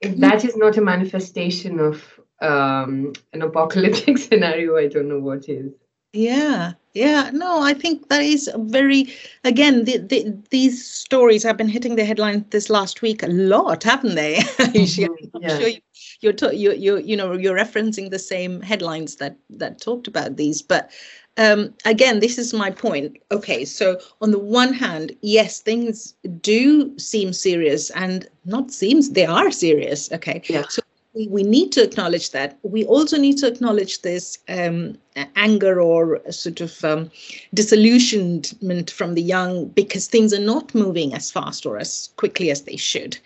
if 0.00 0.16
that 0.16 0.44
is 0.44 0.56
not 0.56 0.76
a 0.76 0.80
manifestation 0.80 1.78
of 1.78 2.02
um, 2.40 3.12
an 3.32 3.42
apocalyptic 3.42 4.18
scenario, 4.26 4.76
I 4.76 4.88
don't 4.88 5.08
know 5.08 5.20
what 5.20 5.48
is. 5.48 5.72
Yeah, 6.12 6.72
yeah. 6.92 7.30
No, 7.32 7.62
I 7.62 7.72
think 7.72 8.08
that 8.08 8.22
is 8.22 8.50
very, 8.56 9.14
again, 9.44 9.84
the, 9.84 9.96
the, 9.98 10.36
these 10.50 10.86
stories 10.86 11.42
have 11.42 11.56
been 11.56 11.68
hitting 11.68 11.96
the 11.96 12.04
headlines 12.04 12.44
this 12.50 12.68
last 12.68 13.00
week 13.00 13.22
a 13.22 13.28
lot, 13.28 13.82
haven't 13.82 14.14
they? 14.14 14.36
Mm-hmm. 14.72 15.36
I'm 15.36 15.42
yeah. 15.42 15.58
sure 15.58 15.68
you, 15.68 15.80
you're, 16.20 16.32
to, 16.34 16.54
you, 16.56 16.72
you, 16.72 16.98
you 16.98 17.16
know, 17.16 17.32
you're 17.32 17.56
referencing 17.56 18.10
the 18.10 18.18
same 18.18 18.60
headlines 18.60 19.16
that, 19.16 19.36
that 19.50 19.80
talked 19.80 20.06
about 20.06 20.36
these. 20.36 20.60
But 20.60 20.90
um, 21.38 21.74
again, 21.84 22.20
this 22.20 22.38
is 22.38 22.52
my 22.52 22.70
point. 22.70 23.16
Okay, 23.30 23.64
so 23.64 23.98
on 24.20 24.30
the 24.30 24.38
one 24.38 24.74
hand, 24.74 25.12
yes, 25.22 25.60
things 25.60 26.14
do 26.40 26.96
seem 26.98 27.32
serious 27.32 27.90
and 27.90 28.28
not 28.44 28.70
seems, 28.70 29.10
they 29.10 29.24
are 29.24 29.50
serious. 29.50 30.12
Okay. 30.12 30.42
Yeah. 30.46 30.64
So 30.68 30.81
we, 31.14 31.28
we 31.28 31.42
need 31.42 31.72
to 31.72 31.82
acknowledge 31.82 32.30
that. 32.30 32.58
We 32.62 32.84
also 32.86 33.18
need 33.18 33.38
to 33.38 33.46
acknowledge 33.46 34.02
this 34.02 34.38
um, 34.48 34.96
anger 35.36 35.80
or 35.80 36.20
sort 36.30 36.60
of 36.60 36.82
um, 36.84 37.10
disillusionment 37.52 38.90
from 38.90 39.14
the 39.14 39.22
young 39.22 39.68
because 39.68 40.06
things 40.08 40.32
are 40.32 40.40
not 40.40 40.74
moving 40.74 41.14
as 41.14 41.30
fast 41.30 41.66
or 41.66 41.78
as 41.78 42.10
quickly 42.16 42.50
as 42.50 42.62
they 42.62 42.76
should. 42.76 43.18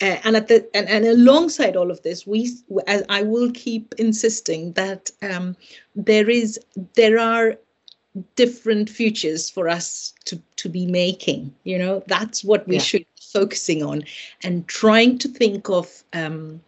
Uh, 0.00 0.16
and 0.24 0.36
at 0.36 0.48
the 0.48 0.68
and, 0.74 0.88
and 0.88 1.04
alongside 1.04 1.76
all 1.76 1.90
of 1.90 2.02
this, 2.02 2.26
we 2.26 2.50
I 3.08 3.22
will 3.22 3.50
keep 3.52 3.94
insisting 3.98 4.72
that 4.72 5.10
um, 5.22 5.56
there 5.94 6.30
is 6.30 6.58
there 6.94 7.18
are 7.18 7.56
different 8.36 8.90
futures 8.90 9.48
for 9.50 9.68
us 9.68 10.12
to 10.24 10.40
to 10.56 10.68
be 10.68 10.86
making. 10.86 11.54
You 11.64 11.78
know, 11.78 12.02
that's 12.06 12.42
what 12.42 12.66
we 12.66 12.76
yeah. 12.76 12.82
should 12.82 13.00
be 13.00 13.22
focusing 13.32 13.82
on 13.82 14.04
and 14.42 14.66
trying 14.66 15.18
to 15.18 15.28
think 15.28 15.68
of 15.68 16.02
um, 16.12 16.60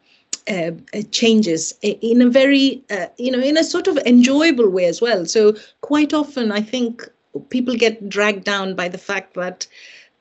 uh, 0.49 0.73
uh, 0.95 1.03
changes 1.11 1.75
in 1.83 2.23
a 2.23 2.29
very, 2.29 2.83
uh, 2.91 3.07
you 3.19 3.31
know, 3.31 3.41
in 3.41 3.57
a 3.57 3.65
sort 3.65 3.87
of 3.87 3.97
enjoyable 3.99 4.69
way 4.69 4.87
as 4.87 5.01
well. 5.01 5.27
So 5.27 5.55
quite 5.81 6.13
often, 6.13 6.53
I 6.53 6.61
think 6.61 7.09
people 7.51 7.75
get 7.77 8.09
dragged 8.09 8.45
down 8.45 8.75
by 8.75 8.89
the 8.89 8.99
fact 8.99 9.35
that, 9.35 9.67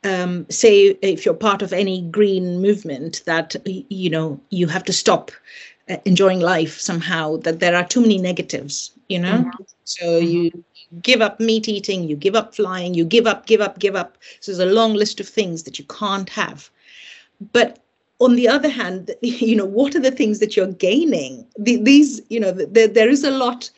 um, 0.04 0.46
say, 0.50 0.98
if 1.02 1.26
you're 1.26 1.34
part 1.34 1.62
of 1.62 1.74
any 1.74 2.02
green 2.02 2.62
movement, 2.62 3.24
that 3.26 3.56
you 3.66 4.10
know 4.10 4.40
you 4.50 4.68
have 4.68 4.84
to 4.86 4.94
stop 4.94 5.32
uh, 5.90 5.98
enjoying 6.06 6.40
life 6.40 6.80
somehow. 6.80 7.38
That 7.38 7.60
there 7.60 7.76
are 7.76 7.86
too 7.86 8.02
many 8.02 8.18
negatives, 8.18 8.92
you 9.08 9.20
know. 9.20 9.40
Mm-hmm. 9.40 9.64
So 9.84 10.06
mm-hmm. 10.06 10.28
you 10.28 10.64
give 11.02 11.22
up 11.22 11.40
meat 11.40 11.68
eating, 11.68 12.08
you 12.08 12.16
give 12.16 12.36
up 12.36 12.56
flying, 12.56 12.94
you 12.94 13.06
give 13.06 13.28
up, 13.28 13.46
give 13.46 13.62
up, 13.62 13.80
give 13.80 13.96
up. 13.96 14.18
So 14.40 14.52
there's 14.52 14.70
a 14.70 14.74
long 14.74 14.94
list 14.94 15.20
of 15.20 15.28
things 15.28 15.64
that 15.64 15.78
you 15.78 15.86
can't 15.86 16.30
have. 16.30 16.70
But 17.54 17.80
on 18.20 18.36
the 18.36 18.48
other 18.48 18.70
hand, 18.70 19.12
you 19.22 19.56
know, 19.56 19.66
what 19.66 19.96
are 19.96 20.02
the 20.02 20.12
things 20.12 20.40
that 20.40 20.56
you're 20.56 20.68
gaining? 20.74 21.46
The, 21.58 21.78
these, 21.78 22.22
you 22.30 22.40
know, 22.40 22.52
the, 22.52 22.88
there 22.88 23.10
is 23.10 23.24
a 23.24 23.32
lot 23.32 23.70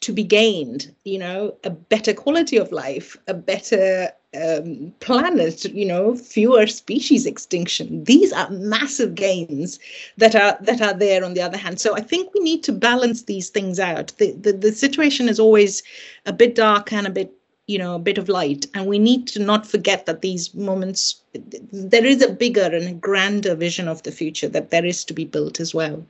to 0.00 0.12
be 0.12 0.22
gained, 0.22 0.94
you 1.04 1.18
know, 1.18 1.56
a 1.64 1.70
better 1.70 2.14
quality 2.14 2.56
of 2.56 2.70
life, 2.70 3.16
a 3.26 3.34
better 3.34 4.12
um, 4.36 4.92
planet, 5.00 5.64
you 5.64 5.86
know, 5.86 6.14
fewer 6.14 6.66
species 6.66 7.26
extinction. 7.26 8.04
These 8.04 8.32
are 8.32 8.50
massive 8.50 9.14
gains 9.14 9.78
that 10.18 10.34
are 10.34 10.56
that 10.60 10.80
are 10.80 10.92
there 10.92 11.24
on 11.24 11.34
the 11.34 11.42
other 11.42 11.56
hand. 11.56 11.80
So 11.80 11.96
I 11.96 12.00
think 12.00 12.32
we 12.34 12.40
need 12.40 12.62
to 12.64 12.72
balance 12.72 13.22
these 13.22 13.48
things 13.48 13.80
out. 13.80 14.12
The 14.18 14.32
the, 14.32 14.52
the 14.52 14.72
situation 14.72 15.28
is 15.28 15.40
always 15.40 15.82
a 16.26 16.32
bit 16.32 16.54
dark 16.54 16.92
and 16.92 17.06
a 17.06 17.10
bit 17.10 17.32
you 17.68 17.78
know 17.78 17.94
a 17.94 18.00
bit 18.00 18.18
of 18.18 18.28
light. 18.28 18.66
And 18.74 18.86
we 18.86 18.98
need 18.98 19.28
to 19.28 19.38
not 19.38 19.66
forget 19.66 20.06
that 20.06 20.22
these 20.22 20.52
moments 20.54 21.20
there 21.70 22.04
is 22.04 22.22
a 22.22 22.32
bigger 22.32 22.64
and 22.64 22.88
a 22.88 22.94
grander 22.94 23.54
vision 23.54 23.86
of 23.86 24.02
the 24.02 24.10
future 24.10 24.48
that 24.48 24.70
there 24.70 24.84
is 24.84 25.04
to 25.04 25.14
be 25.14 25.24
built 25.24 25.60
as 25.60 25.72
well. 25.72 26.04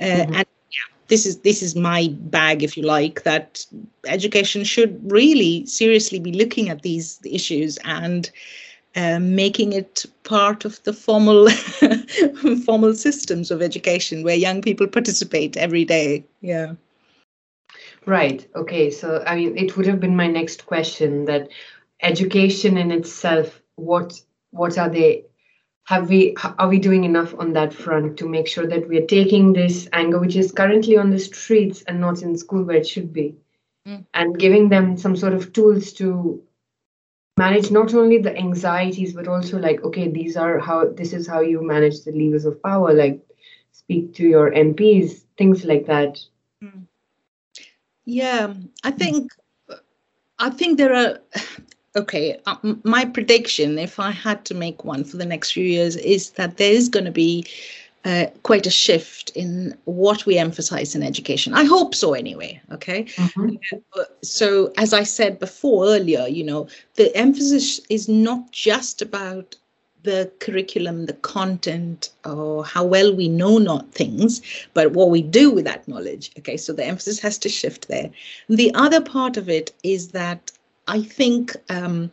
Uh, 0.00 0.04
mm-hmm. 0.04 0.34
and 0.34 0.46
yeah, 0.72 0.88
this 1.06 1.26
is 1.26 1.38
this 1.40 1.62
is 1.62 1.76
my 1.76 2.08
bag 2.22 2.62
if 2.62 2.76
you 2.76 2.82
like 2.82 3.22
that 3.22 3.64
education 4.06 4.64
should 4.64 4.98
really 5.12 5.64
seriously 5.66 6.18
be 6.18 6.32
looking 6.32 6.70
at 6.70 6.82
these 6.82 7.20
issues 7.24 7.78
and 7.84 8.30
uh, 8.96 9.18
making 9.20 9.74
it 9.74 10.06
part 10.24 10.64
of 10.64 10.82
the 10.84 10.92
formal 10.94 11.48
formal 12.64 12.94
systems 12.94 13.50
of 13.50 13.60
education 13.60 14.24
where 14.24 14.34
young 14.34 14.62
people 14.62 14.86
participate 14.86 15.56
every 15.58 15.84
day. 15.84 16.24
Yeah 16.40 16.72
Right. 18.06 18.46
Okay. 18.54 18.90
So, 18.90 19.22
I 19.26 19.36
mean, 19.36 19.56
it 19.56 19.76
would 19.76 19.86
have 19.86 20.00
been 20.00 20.16
my 20.16 20.26
next 20.26 20.66
question 20.66 21.24
that 21.26 21.48
education 22.00 22.76
in 22.76 22.90
itself, 22.90 23.60
what 23.76 24.20
what 24.50 24.78
are 24.78 24.88
they? 24.88 25.24
Have 25.84 26.08
we 26.10 26.36
are 26.58 26.68
we 26.68 26.78
doing 26.78 27.04
enough 27.04 27.34
on 27.38 27.54
that 27.54 27.72
front 27.72 28.18
to 28.18 28.28
make 28.28 28.46
sure 28.46 28.66
that 28.66 28.88
we 28.88 28.98
are 28.98 29.06
taking 29.06 29.52
this 29.52 29.88
anger, 29.92 30.18
which 30.18 30.36
is 30.36 30.52
currently 30.52 30.96
on 30.98 31.10
the 31.10 31.18
streets 31.18 31.82
and 31.82 32.00
not 32.00 32.22
in 32.22 32.36
school 32.36 32.64
where 32.64 32.76
it 32.76 32.86
should 32.86 33.12
be, 33.12 33.36
mm. 33.86 34.04
and 34.12 34.38
giving 34.38 34.68
them 34.68 34.98
some 34.98 35.16
sort 35.16 35.32
of 35.32 35.52
tools 35.52 35.92
to 35.94 36.42
manage 37.38 37.70
not 37.70 37.94
only 37.94 38.18
the 38.18 38.36
anxieties 38.36 39.12
but 39.14 39.28
also 39.28 39.58
like 39.58 39.82
okay 39.84 40.08
these 40.08 40.36
are 40.36 40.58
how 40.58 40.88
this 40.88 41.12
is 41.12 41.26
how 41.26 41.40
you 41.40 41.62
manage 41.62 42.02
the 42.02 42.10
levers 42.10 42.44
of 42.44 42.60
power 42.62 42.92
like 42.92 43.20
speak 43.70 44.12
to 44.12 44.24
your 44.24 44.50
mps 44.50 45.22
things 45.38 45.64
like 45.64 45.86
that 45.86 46.18
mm. 46.62 46.87
Yeah, 48.08 48.54
I 48.84 48.90
think 48.90 49.32
I 50.38 50.48
think 50.48 50.78
there 50.78 50.94
are 50.94 51.18
okay, 51.94 52.40
uh, 52.46 52.56
my 52.82 53.04
prediction 53.04 53.78
if 53.78 54.00
I 54.00 54.12
had 54.12 54.46
to 54.46 54.54
make 54.54 54.82
one 54.82 55.04
for 55.04 55.18
the 55.18 55.26
next 55.26 55.52
few 55.52 55.66
years 55.66 55.94
is 55.96 56.30
that 56.30 56.56
there 56.56 56.72
is 56.72 56.88
going 56.88 57.04
to 57.04 57.10
be 57.10 57.44
uh, 58.06 58.28
quite 58.44 58.66
a 58.66 58.70
shift 58.70 59.28
in 59.34 59.76
what 59.84 60.24
we 60.24 60.38
emphasize 60.38 60.94
in 60.94 61.02
education. 61.02 61.52
I 61.52 61.64
hope 61.64 61.94
so, 61.94 62.14
anyway. 62.14 62.58
Okay. 62.72 63.04
Mm-hmm. 63.04 63.56
Uh, 63.94 64.04
so, 64.22 64.72
as 64.78 64.94
I 64.94 65.02
said 65.02 65.38
before 65.38 65.84
earlier, 65.84 66.26
you 66.28 66.44
know, 66.44 66.66
the 66.94 67.14
emphasis 67.14 67.78
is 67.90 68.08
not 68.08 68.52
just 68.52 69.02
about 69.02 69.54
the 70.02 70.30
curriculum, 70.40 71.06
the 71.06 71.12
content, 71.14 72.10
or 72.24 72.64
how 72.64 72.84
well 72.84 73.14
we 73.14 73.28
know 73.28 73.58
not 73.58 73.92
things, 73.92 74.40
but 74.74 74.92
what 74.92 75.10
we 75.10 75.22
do 75.22 75.50
with 75.50 75.64
that 75.64 75.86
knowledge. 75.88 76.30
Okay, 76.38 76.56
so 76.56 76.72
the 76.72 76.84
emphasis 76.84 77.18
has 77.20 77.38
to 77.38 77.48
shift 77.48 77.88
there. 77.88 78.10
The 78.48 78.72
other 78.74 79.00
part 79.00 79.36
of 79.36 79.48
it 79.48 79.72
is 79.82 80.08
that 80.08 80.52
I 80.86 81.02
think 81.02 81.54
um, 81.68 82.10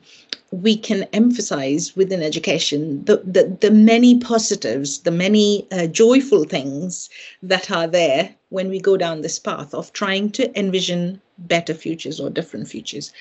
we 0.51 0.75
can 0.75 1.03
emphasize 1.13 1.95
within 1.95 2.21
education 2.21 3.03
the, 3.05 3.17
the, 3.17 3.57
the 3.61 3.71
many 3.71 4.19
positives, 4.19 4.99
the 4.99 5.11
many 5.11 5.67
uh, 5.71 5.87
joyful 5.87 6.43
things 6.43 7.09
that 7.41 7.71
are 7.71 7.87
there 7.87 8.35
when 8.55 8.69
we 8.69 8.79
go 8.79 8.97
down 8.97 9.21
this 9.21 9.37
path 9.37 9.73
of 9.73 9.93
trying 9.93 10.31
to 10.31 10.43
envision 10.59 11.21
better 11.37 11.73
futures 11.73 12.19
or 12.19 12.29
different 12.29 12.67
futures. 12.67 13.11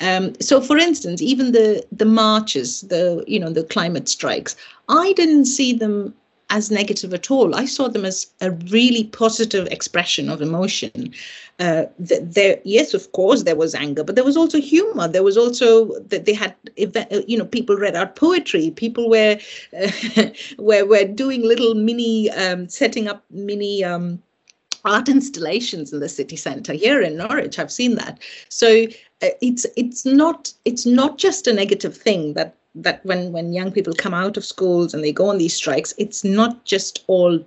Um, 0.00 0.32
so, 0.40 0.60
for 0.60 0.78
instance, 0.78 1.20
even 1.20 1.52
the 1.52 1.84
the 1.92 2.10
marches, 2.22 2.82
the 2.82 3.24
you 3.26 3.38
know 3.38 3.50
the 3.50 3.64
climate 3.64 4.08
strikes, 4.08 4.56
I 4.88 5.12
didn't 5.14 5.46
see 5.46 5.72
them 5.72 6.14
as 6.50 6.70
negative 6.70 7.12
at 7.14 7.30
all. 7.30 7.54
I 7.54 7.64
saw 7.64 7.88
them 7.88 8.04
as 8.04 8.26
a 8.40 8.50
really 8.50 9.04
positive 9.04 9.66
expression 9.68 10.28
of 10.28 10.42
emotion. 10.42 11.12
Uh, 11.58 11.86
there, 11.98 12.60
yes, 12.64 12.94
of 12.94 13.10
course, 13.12 13.44
there 13.44 13.56
was 13.56 13.74
anger, 13.74 14.04
but 14.04 14.14
there 14.14 14.24
was 14.24 14.36
also 14.36 14.60
humor. 14.60 15.08
There 15.08 15.22
was 15.22 15.36
also 15.36 15.98
that 16.00 16.26
they 16.26 16.34
had, 16.34 16.54
you 16.76 17.38
know, 17.38 17.44
people 17.44 17.76
read 17.76 17.96
out 17.96 18.16
poetry. 18.16 18.70
People 18.70 19.08
were 19.08 19.38
uh, 19.76 19.90
were 20.58 20.84
were 20.84 21.04
doing 21.04 21.42
little 21.42 21.74
mini, 21.74 22.30
um, 22.30 22.68
setting 22.68 23.08
up 23.08 23.24
mini. 23.30 23.82
Um, 23.82 24.22
art 24.84 25.08
installations 25.18 25.92
in 25.92 26.00
the 26.00 26.08
city 26.08 26.36
centre 26.36 26.72
here 26.72 27.00
in 27.00 27.16
Norwich. 27.16 27.58
I've 27.58 27.72
seen 27.72 27.94
that. 27.96 28.18
So 28.48 28.86
uh, 29.22 29.28
it's 29.40 29.66
it's 29.76 30.04
not 30.04 30.52
it's 30.64 30.86
not 30.86 31.18
just 31.18 31.46
a 31.46 31.52
negative 31.52 31.96
thing 31.96 32.34
that 32.34 32.54
that 32.74 33.04
when 33.04 33.32
when 33.32 33.52
young 33.52 33.70
people 33.70 33.94
come 33.94 34.14
out 34.14 34.36
of 34.36 34.44
schools 34.44 34.92
and 34.92 35.02
they 35.02 35.12
go 35.12 35.28
on 35.28 35.38
these 35.38 35.54
strikes 35.54 35.94
it's 35.96 36.24
not 36.24 36.64
just 36.64 37.04
all 37.06 37.38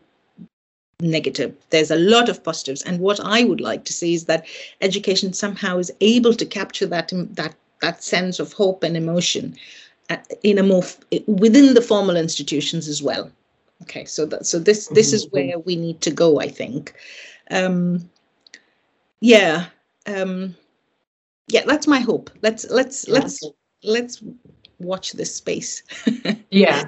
negative 1.01 1.53
there's 1.69 1.91
a 1.91 1.97
lot 1.97 2.29
of 2.29 2.43
positives 2.43 2.81
and 2.83 2.99
what 2.99 3.19
i 3.19 3.43
would 3.43 3.61
like 3.61 3.83
to 3.83 3.93
see 3.93 4.13
is 4.13 4.25
that 4.25 4.45
education 4.81 5.33
somehow 5.33 5.77
is 5.77 5.91
able 6.01 6.33
to 6.33 6.45
capture 6.45 6.87
that 6.87 7.11
that 7.13 7.53
that 7.81 8.03
sense 8.03 8.39
of 8.39 8.53
hope 8.53 8.83
and 8.83 8.97
emotion 8.97 9.55
uh, 10.09 10.17
in 10.43 10.57
a 10.57 10.63
more 10.63 10.83
within 11.27 11.73
the 11.73 11.81
formal 11.81 12.15
institutions 12.15 12.87
as 12.87 13.03
well 13.03 13.29
okay 13.81 14.05
so 14.05 14.25
that 14.25 14.45
so 14.45 14.59
this 14.59 14.87
this 14.89 15.13
is 15.13 15.25
mm-hmm. 15.25 15.49
where 15.49 15.59
we 15.59 15.75
need 15.75 16.01
to 16.01 16.11
go 16.11 16.39
i 16.39 16.47
think 16.47 16.93
um 17.51 18.09
yeah 19.21 19.65
um 20.07 20.55
yeah 21.47 21.63
that's 21.65 21.87
my 21.87 21.99
hope 21.99 22.29
let's 22.41 22.69
let's 22.69 23.07
let's 23.07 23.43
let's 23.83 24.21
watch 24.79 25.13
this 25.13 25.35
space. 25.35 25.83
yeah. 26.51 26.85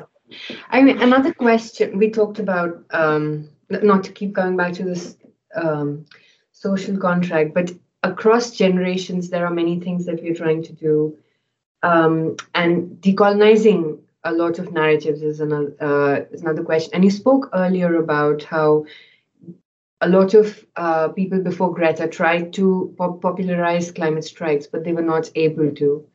I 0.70 0.82
mean, 0.82 1.02
another 1.02 1.34
question 1.34 1.98
we 1.98 2.12
talked 2.12 2.40
about, 2.40 2.84
um, 2.92 3.50
not 3.70 4.04
to 4.04 4.12
keep 4.12 4.34
going 4.34 4.56
back 4.56 4.74
to 4.74 4.84
this 4.84 5.18
um, 5.56 6.06
social 6.52 6.98
contract, 6.98 7.54
but 7.54 7.72
across 8.04 8.52
generations, 8.52 9.30
there 9.30 9.46
are 9.46 9.54
many 9.54 9.80
things 9.80 10.06
that 10.06 10.22
we're 10.22 10.36
trying 10.36 10.64
to 10.64 10.74
do. 10.74 11.18
Um, 11.82 12.36
and 12.56 12.90
decolonizing 13.02 14.00
a 14.24 14.32
lot 14.34 14.60
of 14.60 14.72
narratives 14.72 15.22
is 15.22 15.40
another, 15.40 15.74
uh, 15.82 16.22
is 16.32 16.42
another 16.42 16.64
question. 16.64 16.92
And 16.94 17.04
you 17.04 17.12
spoke 17.12 17.50
earlier 17.54 17.96
about 17.96 18.44
how 18.44 18.86
a 20.02 20.10
lot 20.10 20.34
of 20.34 20.66
uh, 20.76 21.10
people 21.10 21.40
before 21.42 21.74
Greta 21.74 22.08
tried 22.08 22.54
to 22.54 22.94
pop- 22.98 23.22
popularize 23.22 23.92
climate 23.92 24.24
strikes, 24.24 24.68
but 24.68 24.84
they 24.84 24.94
were 24.94 25.02
not 25.14 25.30
able 25.36 25.72
to. 25.76 26.06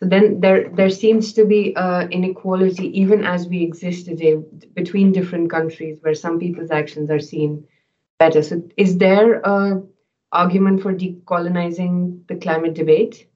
So 0.00 0.06
then 0.06 0.40
there 0.40 0.68
there 0.70 0.90
seems 0.90 1.32
to 1.34 1.44
be 1.44 1.74
uh, 1.76 2.06
inequality 2.10 2.86
even 3.00 3.24
as 3.24 3.48
we 3.48 3.62
exist 3.62 4.06
today 4.06 4.36
between 4.74 5.12
different 5.12 5.50
countries 5.50 5.98
where 6.02 6.14
some 6.14 6.38
people's 6.38 6.70
actions 6.70 7.10
are 7.10 7.20
seen 7.20 7.64
better. 8.18 8.42
So 8.42 8.62
is 8.76 8.98
there 8.98 9.40
a 9.44 9.82
argument 10.32 10.82
for 10.82 10.94
decolonizing 10.94 12.26
the 12.28 12.36
climate 12.36 12.74
debate? 12.74 13.26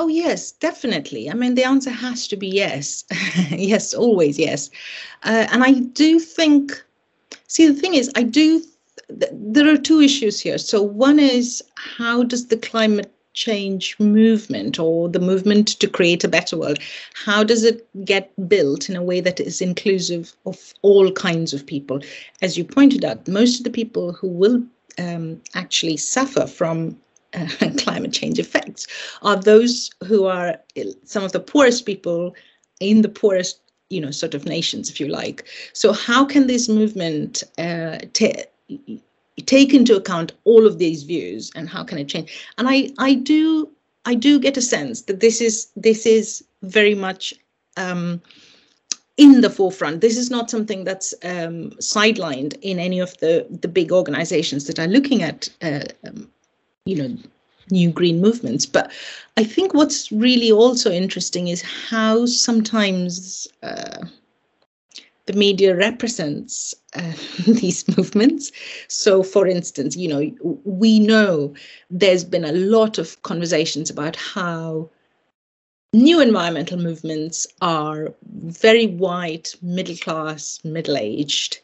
Oh 0.00 0.06
yes, 0.06 0.52
definitely. 0.52 1.28
I 1.28 1.34
mean, 1.34 1.56
the 1.56 1.64
answer 1.64 1.90
has 1.90 2.28
to 2.28 2.36
be 2.36 2.46
yes, 2.46 3.04
yes, 3.50 3.92
always 3.92 4.38
yes. 4.38 4.70
Uh, 5.24 5.48
and 5.50 5.64
I 5.64 5.72
do 5.72 6.20
think. 6.20 6.80
See, 7.48 7.66
the 7.66 7.74
thing 7.74 7.94
is, 7.94 8.08
I 8.14 8.22
do. 8.22 8.62
Th- 9.08 9.32
there 9.32 9.68
are 9.68 9.76
two 9.76 10.00
issues 10.00 10.38
here. 10.38 10.56
So 10.56 10.80
one 10.80 11.18
is 11.18 11.64
how 11.74 12.22
does 12.22 12.46
the 12.46 12.56
climate 12.56 13.12
change 13.32 13.98
movement 13.98 14.78
or 14.78 15.08
the 15.08 15.18
movement 15.18 15.66
to 15.80 15.88
create 15.88 16.24
a 16.24 16.28
better 16.28 16.56
world 16.58 16.78
how 17.14 17.44
does 17.44 17.62
it 17.62 17.86
get 18.04 18.32
built 18.48 18.88
in 18.90 18.96
a 18.96 19.02
way 19.02 19.20
that 19.20 19.38
is 19.38 19.60
inclusive 19.60 20.34
of 20.44 20.74
all 20.82 21.12
kinds 21.12 21.54
of 21.54 21.64
people 21.64 22.00
as 22.42 22.58
you 22.58 22.64
pointed 22.64 23.04
out 23.04 23.28
most 23.28 23.58
of 23.58 23.64
the 23.64 23.70
people 23.70 24.12
who 24.12 24.26
will 24.26 24.60
um, 24.98 25.40
actually 25.54 25.96
suffer 25.96 26.48
from 26.48 26.98
climate 27.78 28.12
change 28.12 28.38
effects. 28.38 28.86
Are 29.22 29.36
those 29.36 29.90
who 30.04 30.26
are 30.26 30.58
some 31.04 31.24
of 31.24 31.32
the 31.32 31.40
poorest 31.40 31.86
people 31.86 32.34
in 32.80 33.02
the 33.02 33.08
poorest 33.08 33.60
you 33.90 34.00
know 34.00 34.10
sort 34.10 34.34
of 34.34 34.44
nations 34.44 34.90
if 34.90 35.00
you 35.00 35.08
like. 35.08 35.46
So 35.72 35.92
how 35.92 36.24
can 36.24 36.46
this 36.46 36.68
movement 36.68 37.42
uh, 37.58 37.98
take 38.12 39.74
into 39.74 39.96
account 39.96 40.32
all 40.44 40.66
of 40.66 40.78
these 40.78 41.02
views 41.02 41.50
and 41.54 41.68
how 41.68 41.84
can 41.84 41.98
it 41.98 42.08
change? 42.08 42.30
And 42.58 42.68
i 42.68 42.90
i 42.98 43.14
do 43.14 43.68
i 44.04 44.14
do 44.14 44.38
get 44.38 44.56
a 44.56 44.62
sense 44.62 45.02
that 45.02 45.20
this 45.20 45.40
is 45.40 45.68
this 45.76 46.06
is 46.06 46.44
very 46.62 46.94
much 46.94 47.34
um, 47.76 48.20
in 49.16 49.40
the 49.40 49.50
forefront. 49.50 50.00
This 50.00 50.16
is 50.16 50.30
not 50.30 50.50
something 50.50 50.84
that's 50.84 51.12
um, 51.24 51.70
sidelined 51.80 52.56
in 52.62 52.78
any 52.78 53.00
of 53.00 53.16
the 53.18 53.46
the 53.62 53.68
big 53.68 53.92
organizations 53.92 54.66
that 54.66 54.78
are 54.78 54.86
looking 54.86 55.22
at, 55.22 55.48
uh, 55.62 55.84
um, 56.06 56.30
you 56.88 56.96
know, 56.96 57.16
new 57.70 57.90
green 57.90 58.20
movements. 58.20 58.64
But 58.66 58.90
I 59.36 59.44
think 59.44 59.74
what's 59.74 60.10
really 60.10 60.50
also 60.50 60.90
interesting 60.90 61.48
is 61.48 61.62
how 61.62 62.26
sometimes 62.26 63.46
uh, 63.62 64.06
the 65.26 65.34
media 65.34 65.76
represents 65.76 66.74
uh, 66.94 67.12
these 67.46 67.86
movements. 67.96 68.50
So, 68.88 69.22
for 69.22 69.46
instance, 69.46 69.96
you 69.96 70.08
know, 70.08 70.60
we 70.64 70.98
know 70.98 71.54
there's 71.90 72.24
been 72.24 72.44
a 72.44 72.52
lot 72.52 72.96
of 72.98 73.20
conversations 73.22 73.90
about 73.90 74.16
how 74.16 74.88
new 75.92 76.20
environmental 76.20 76.78
movements 76.78 77.46
are 77.60 78.14
very 78.44 78.86
white, 78.86 79.54
middle 79.62 79.96
class, 79.96 80.60
middle 80.64 80.96
aged. 80.96 81.58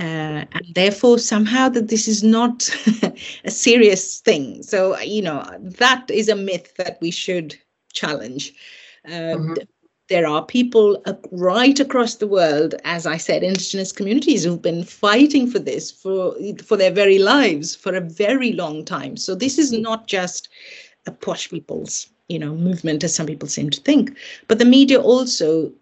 Uh, 0.00 0.44
and 0.52 0.66
therefore, 0.74 1.18
somehow, 1.18 1.68
that 1.68 1.88
this 1.88 2.08
is 2.08 2.22
not 2.22 2.68
a 3.44 3.50
serious 3.50 4.20
thing. 4.20 4.62
So, 4.62 4.98
you 5.00 5.22
know, 5.22 5.44
that 5.60 6.10
is 6.10 6.28
a 6.28 6.36
myth 6.36 6.72
that 6.78 6.98
we 7.02 7.10
should 7.10 7.56
challenge. 7.92 8.54
Uh, 9.06 9.36
mm-hmm 9.36 9.54
there 10.10 10.26
are 10.26 10.44
people 10.44 11.00
right 11.30 11.78
across 11.78 12.16
the 12.16 12.26
world, 12.26 12.74
as 12.84 13.06
I 13.06 13.16
said, 13.16 13.44
indigenous 13.44 13.92
communities 13.92 14.42
who've 14.42 14.60
been 14.60 14.82
fighting 14.82 15.48
for 15.48 15.60
this 15.60 15.90
for 15.90 16.34
for 16.62 16.76
their 16.76 16.90
very 16.90 17.18
lives 17.18 17.76
for 17.76 17.94
a 17.94 18.00
very 18.00 18.52
long 18.52 18.84
time. 18.84 19.16
So 19.16 19.34
this 19.36 19.56
is 19.56 19.70
not 19.72 20.08
just 20.08 20.48
a 21.06 21.12
posh 21.12 21.48
people's 21.48 22.08
you 22.28 22.40
know 22.40 22.54
movement, 22.56 23.04
as 23.04 23.14
some 23.14 23.26
people 23.26 23.48
seem 23.48 23.70
to 23.70 23.80
think, 23.80 24.16
but 24.48 24.58
the 24.58 24.64
media 24.64 25.00
also 25.00 25.72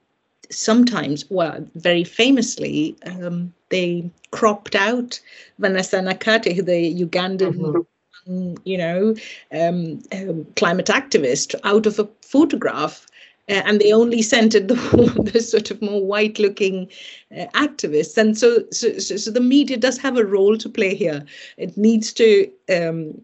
sometimes, 0.51 1.25
well, 1.31 1.67
very 1.75 2.05
famously, 2.05 2.97
um, 3.07 3.53
they 3.71 4.11
cropped 4.31 4.75
out. 4.75 5.21
Vanessa 5.59 5.97
Nakate, 5.97 6.65
the 6.65 7.05
Ugandan. 7.05 7.85
Mm-hmm. 8.27 8.55
you 8.65 8.77
know, 8.77 9.15
um, 9.53 10.03
um, 10.13 10.47
climate 10.57 10.87
activist 10.87 11.55
out 11.65 11.87
of 11.87 11.99
a 11.99 12.07
photograph 12.21 13.07
uh, 13.49 13.63
and 13.65 13.81
they 13.81 13.93
only 13.93 14.21
centered 14.21 14.69
the, 14.69 14.75
the 15.33 15.41
sort 15.41 15.71
of 15.71 15.81
more 15.81 16.05
white 16.05 16.39
looking 16.39 16.89
uh, 17.37 17.47
activists. 17.55 18.19
And 18.19 18.37
so, 18.37 18.65
so, 18.71 18.99
so 18.99 19.31
the 19.31 19.41
media 19.41 19.79
does 19.79 19.97
have 19.99 20.19
a 20.19 20.25
role 20.25 20.59
to 20.59 20.69
play 20.69 20.95
here. 20.95 21.25
It 21.57 21.77
needs 21.77 22.13
to 22.15 22.51
um, 22.69 23.21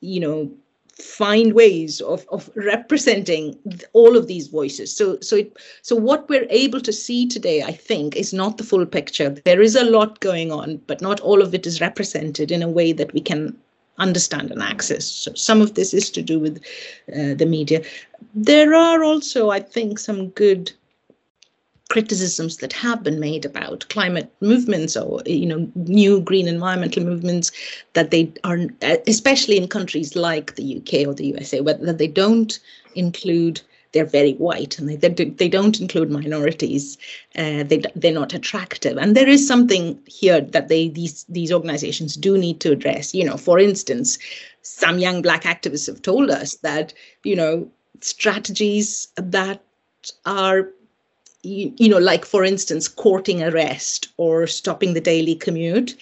you 0.00 0.20
know 0.20 0.50
find 0.98 1.52
ways 1.52 2.00
of, 2.00 2.26
of 2.30 2.50
representing 2.54 3.58
all 3.92 4.16
of 4.16 4.26
these 4.28 4.48
voices 4.48 4.94
so 4.94 5.18
so 5.20 5.36
it, 5.36 5.56
so 5.82 5.94
what 5.94 6.26
we're 6.28 6.46
able 6.48 6.80
to 6.80 6.92
see 6.92 7.26
today 7.26 7.62
i 7.62 7.72
think 7.72 8.16
is 8.16 8.32
not 8.32 8.56
the 8.56 8.64
full 8.64 8.86
picture 8.86 9.28
there 9.44 9.60
is 9.60 9.76
a 9.76 9.84
lot 9.84 10.20
going 10.20 10.50
on 10.50 10.78
but 10.86 11.02
not 11.02 11.20
all 11.20 11.42
of 11.42 11.54
it 11.54 11.66
is 11.66 11.82
represented 11.82 12.50
in 12.50 12.62
a 12.62 12.68
way 12.68 12.92
that 12.92 13.12
we 13.12 13.20
can 13.20 13.54
understand 13.98 14.50
and 14.50 14.62
access. 14.62 15.04
So 15.06 15.32
some 15.34 15.60
of 15.60 15.74
this 15.74 15.94
is 15.94 16.10
to 16.10 16.22
do 16.22 16.38
with 16.38 16.58
uh, 17.12 17.34
the 17.34 17.46
media. 17.46 17.82
There 18.34 18.74
are 18.74 19.02
also, 19.04 19.50
I 19.50 19.60
think, 19.60 19.98
some 19.98 20.28
good 20.30 20.72
criticisms 21.88 22.56
that 22.58 22.72
have 22.72 23.02
been 23.02 23.20
made 23.20 23.44
about 23.44 23.88
climate 23.88 24.32
movements 24.40 24.96
or 24.96 25.22
you 25.24 25.46
know 25.46 25.70
new 25.74 26.20
green 26.20 26.48
environmental 26.48 27.04
movements 27.04 27.52
that 27.92 28.10
they 28.10 28.32
are 28.42 28.58
especially 29.06 29.56
in 29.56 29.68
countries 29.68 30.16
like 30.16 30.56
the 30.56 30.78
UK 30.78 31.06
or 31.06 31.14
the 31.14 31.26
USA 31.26 31.60
where 31.60 31.74
that 31.74 31.98
they 31.98 32.08
don't 32.08 32.58
include 32.94 33.60
they're 33.92 34.04
very 34.04 34.34
white 34.34 34.78
and 34.78 34.88
they, 34.88 34.96
they, 34.96 35.24
they 35.24 35.48
don't 35.48 35.80
include 35.80 36.10
minorities. 36.10 36.98
Uh, 37.34 37.62
they, 37.62 37.82
they're 37.94 38.12
not 38.12 38.34
attractive. 38.34 38.98
And 38.98 39.16
there 39.16 39.28
is 39.28 39.48
something 39.48 39.98
here 40.06 40.42
that 40.42 40.68
they 40.68 40.88
these 40.88 41.24
these 41.30 41.50
organizations 41.50 42.14
do 42.14 42.36
need 42.36 42.60
to 42.60 42.72
address. 42.72 43.14
You 43.14 43.24
know, 43.24 43.38
for 43.38 43.58
instance, 43.58 44.18
some 44.60 44.98
young 44.98 45.22
black 45.22 45.44
activists 45.44 45.86
have 45.86 46.02
told 46.02 46.30
us 46.30 46.56
that, 46.56 46.92
you 47.24 47.36
know, 47.36 47.70
strategies 48.00 49.08
that 49.16 49.62
are 50.26 50.68
you, 51.46 51.72
you 51.76 51.88
know, 51.88 51.98
like 51.98 52.24
for 52.24 52.44
instance, 52.44 52.88
courting 52.88 53.42
arrest 53.42 54.08
or 54.16 54.46
stopping 54.46 54.94
the 54.94 55.00
daily 55.00 55.34
commute 55.34 55.96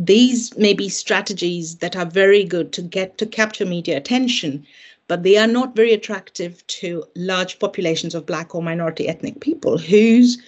these 0.00 0.56
may 0.56 0.72
be 0.72 0.88
strategies 0.88 1.78
that 1.78 1.96
are 1.96 2.06
very 2.06 2.44
good 2.44 2.72
to 2.72 2.80
get 2.80 3.18
to 3.18 3.26
capture 3.26 3.66
media 3.66 3.96
attention 3.96 4.64
but 5.08 5.22
they 5.22 5.36
are 5.36 5.46
not 5.46 5.74
very 5.74 5.92
attractive 5.92 6.64
to 6.68 7.02
large 7.16 7.58
populations 7.58 8.14
of 8.14 8.26
black 8.26 8.54
or 8.54 8.62
minority 8.62 9.08
ethnic 9.08 9.40
people 9.40 9.76
whose 9.76 10.38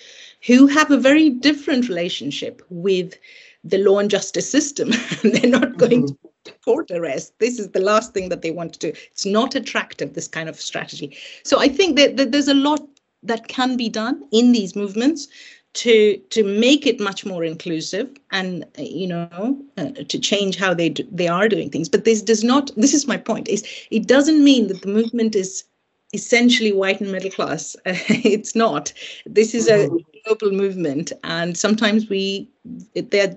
who 0.46 0.66
have 0.66 0.90
a 0.90 0.96
very 0.96 1.31
different 1.31 1.88
relationship 1.88 2.62
with 2.70 3.16
the 3.64 3.79
law 3.79 3.98
and 3.98 4.11
justice 4.11 4.50
system. 4.50 4.90
They're 5.22 5.50
not 5.50 5.76
going 5.76 6.05
mm-hmm. 6.05 6.29
to 6.44 6.53
court 6.64 6.90
arrest. 6.90 7.38
This 7.40 7.59
is 7.59 7.70
the 7.70 7.81
last 7.81 8.14
thing 8.14 8.31
that 8.31 8.40
they 8.40 8.50
want 8.50 8.72
to 8.72 8.79
do. 8.79 8.88
It's 9.11 9.26
not 9.26 9.55
attractive, 9.55 10.14
this 10.14 10.29
kind 10.29 10.48
of 10.48 10.59
strategy. 10.59 11.14
So 11.44 11.61
I 11.61 11.68
think 11.68 11.96
that, 11.96 12.16
that 12.16 12.33
there's 12.33 12.48
a 12.48 12.55
lot 12.55 12.89
that 13.22 13.48
can 13.48 13.76
be 13.76 13.88
done 13.88 14.22
in 14.33 14.52
these 14.52 14.74
movements 14.76 15.28
to 15.72 16.16
to 16.30 16.42
make 16.42 16.87
it 16.87 16.98
much 16.98 17.24
more 17.24 17.44
inclusive 17.44 18.11
and 18.33 18.64
you 18.76 19.06
know 19.06 19.56
uh, 19.76 19.90
to 20.09 20.18
change 20.18 20.56
how 20.56 20.74
they 20.74 20.88
do, 20.88 21.06
they 21.12 21.28
are 21.28 21.48
doing 21.48 21.70
things. 21.70 21.88
But 21.88 22.04
this 22.04 22.22
does 22.22 22.42
not 22.42 22.70
this 22.76 22.94
is 22.94 23.06
my 23.06 23.16
point 23.16 23.48
is 23.48 23.64
it 23.90 24.06
doesn't 24.06 24.42
mean 24.42 24.66
that 24.68 24.83
the 24.83 24.88
movement 24.88 25.37
is 25.37 25.64
essentially 26.12 26.72
white 26.72 27.00
and 27.00 27.12
middle 27.12 27.30
class. 27.30 27.76
It's 27.87 28.56
not. 28.56 28.92
This 29.26 29.54
is 29.54 29.68
a 29.68 29.87
mm-hmm. 29.87 29.96
global 30.24 30.56
movement 30.56 31.12
and 31.22 31.56
sometimes 31.56 32.09
we 32.09 32.48
they're 32.94 33.37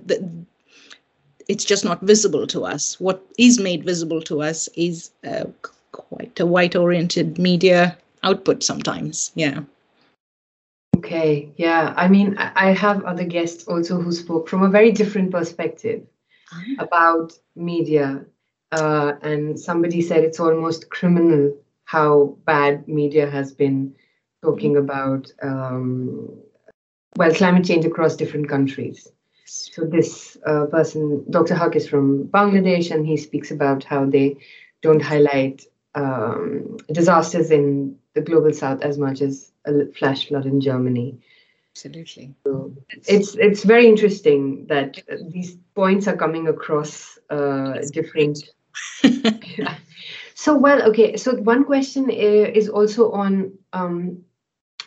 it's 1.50 1.66
just 1.66 1.84
not 1.84 2.02
visible 2.02 2.48
to 2.48 2.66
us. 2.66 3.00
What 3.00 3.22
is 3.38 3.60
made 3.60 3.84
visible 3.84 4.22
to 4.22 4.42
us 4.42 4.70
is 4.76 5.12
uh, 5.28 5.44
quite 5.92 6.40
a 6.40 6.46
white 6.46 6.76
oriented 6.76 7.38
media 7.38 7.96
output 8.24 8.64
sometimes 8.64 9.32
yeah 9.36 9.60
Okay, 11.14 11.54
yeah. 11.58 11.94
I 11.96 12.08
mean, 12.08 12.36
I 12.40 12.74
have 12.74 13.04
other 13.04 13.24
guests 13.24 13.66
also 13.66 14.02
who 14.02 14.12
spoke 14.12 14.50
from 14.50 14.64
a 14.64 14.70
very 14.70 14.92
different 14.92 15.30
perspective 15.30 16.08
ah. 16.52 16.64
about 16.80 17.34
media. 17.56 18.26
Uh, 18.72 19.14
and 19.22 19.60
somebody 19.60 20.02
said 20.02 20.24
it's 20.24 20.40
almost 20.40 20.90
criminal 20.90 21.56
how 21.86 22.36
bad 22.46 22.88
media 22.88 23.30
has 23.30 23.52
been 23.52 23.94
talking 24.44 24.78
about, 24.78 25.32
um, 25.44 26.36
well, 27.16 27.32
climate 27.32 27.66
change 27.66 27.86
across 27.86 28.16
different 28.16 28.50
countries. 28.50 29.08
So 29.46 29.86
this 29.86 30.36
uh, 30.48 30.66
person, 30.66 31.26
Dr. 31.30 31.54
Haq, 31.54 31.76
is 31.76 31.88
from 31.88 32.24
Bangladesh, 32.30 32.90
and 32.90 33.06
he 33.06 33.18
speaks 33.18 33.52
about 33.52 33.84
how 33.84 34.06
they 34.06 34.38
don't 34.82 35.02
highlight 35.02 35.64
um, 35.96 36.78
disasters 36.92 37.52
in 37.52 37.98
the 38.14 38.22
global 38.22 38.54
south 38.54 38.82
as 38.82 38.98
much 38.98 39.22
as 39.22 39.52
a 39.66 39.86
flash 39.88 40.28
flood 40.28 40.46
in 40.46 40.62
Germany. 40.62 41.20
Absolutely. 41.72 42.36
So 42.44 42.72
it's 43.08 43.36
it's 43.36 43.64
very 43.64 43.88
interesting 43.88 44.68
that 44.68 45.02
these 45.30 45.58
points 45.74 46.08
are 46.08 46.16
coming 46.16 46.48
across 46.48 47.18
uh, 47.32 47.80
different. 47.92 48.44
yeah. 49.04 49.76
So 50.36 50.56
well, 50.56 50.84
okay. 50.90 51.18
So 51.18 51.36
one 51.36 51.64
question 51.64 52.12
is 52.12 52.70
also 52.70 53.12
on 53.12 53.58
um, 53.74 54.24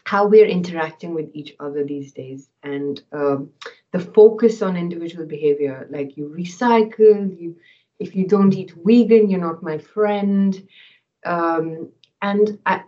how 0.04 0.28
we're 0.28 0.46
interacting 0.46 1.12
with 1.12 1.28
each 1.34 1.56
other 1.58 1.82
these 1.82 2.12
days, 2.12 2.48
and 2.62 3.02
um, 3.10 3.50
the 3.90 3.98
focus 3.98 4.62
on 4.62 4.76
individual 4.76 5.26
behavior. 5.26 5.88
Like 5.90 6.16
you 6.16 6.28
recycle, 6.28 7.36
you 7.36 7.56
if 7.98 8.14
you 8.14 8.28
don't 8.28 8.54
eat 8.54 8.72
vegan, 8.84 9.28
you're 9.28 9.40
not 9.40 9.62
my 9.62 9.78
friend. 9.78 10.68
Um, 11.26 11.90
and 12.22 12.58
I, 12.66 12.82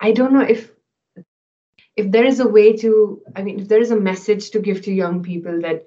I 0.00 0.12
don't 0.12 0.32
know 0.32 0.42
if 0.42 0.70
if 1.96 2.10
there 2.10 2.24
is 2.24 2.40
a 2.40 2.48
way 2.48 2.72
to 2.76 3.20
i 3.36 3.42
mean 3.42 3.60
if 3.60 3.68
there 3.68 3.80
is 3.80 3.90
a 3.90 4.00
message 4.00 4.50
to 4.50 4.60
give 4.60 4.82
to 4.82 4.92
young 4.92 5.22
people 5.22 5.60
that 5.60 5.84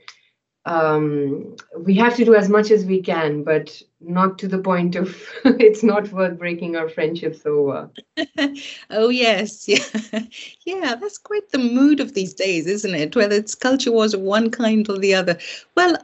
um, 0.65 1.57
we 1.77 1.93
have 1.95 2.15
to 2.15 2.23
do 2.23 2.35
as 2.35 2.47
much 2.47 2.71
as 2.71 2.85
we 2.85 3.01
can 3.01 3.43
but 3.43 3.81
not 3.99 4.37
to 4.39 4.47
the 4.47 4.59
point 4.59 4.95
of 4.95 5.21
it's 5.45 5.83
not 5.83 6.11
worth 6.13 6.37
breaking 6.39 6.77
our 6.77 6.87
friendships 6.87 7.45
over. 7.45 7.89
Oh 8.89 9.09
yes. 9.09 9.67
Yeah. 9.67 10.23
Yeah 10.65 10.95
that's 10.95 11.17
quite 11.17 11.49
the 11.51 11.57
mood 11.57 11.99
of 11.99 12.13
these 12.13 12.33
days 12.33 12.65
isn't 12.67 12.95
it? 12.95 13.15
Whether 13.15 13.35
it's 13.35 13.55
culture 13.55 13.91
wars 13.91 14.13
of 14.13 14.21
one 14.21 14.51
kind 14.51 14.89
or 14.89 14.97
the 14.97 15.13
other. 15.13 15.37
Well 15.75 15.97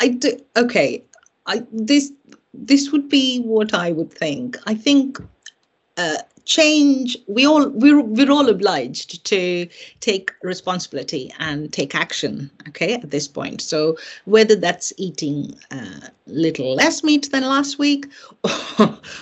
i 0.00 0.08
do 0.08 0.36
okay. 0.56 1.04
I 1.46 1.64
this 1.70 2.12
this 2.52 2.90
would 2.90 3.08
be 3.08 3.40
what 3.40 3.74
i 3.74 3.92
would 3.92 4.12
think. 4.12 4.58
I 4.66 4.74
think 4.74 5.18
uh, 5.96 6.16
change 6.46 7.16
we 7.28 7.46
all 7.46 7.68
we're, 7.68 8.00
we're 8.00 8.30
all 8.30 8.48
obliged 8.48 9.24
to 9.24 9.68
take 10.00 10.32
responsibility 10.42 11.32
and 11.38 11.72
take 11.72 11.94
action 11.94 12.50
okay 12.68 12.94
at 12.94 13.10
this 13.10 13.28
point. 13.28 13.60
So 13.60 13.96
whether 14.24 14.56
that's 14.56 14.92
eating 14.96 15.54
a 15.70 15.76
uh, 15.76 16.08
little 16.26 16.74
less 16.74 17.04
meat 17.04 17.30
than 17.30 17.42
last 17.42 17.78
week 17.78 18.06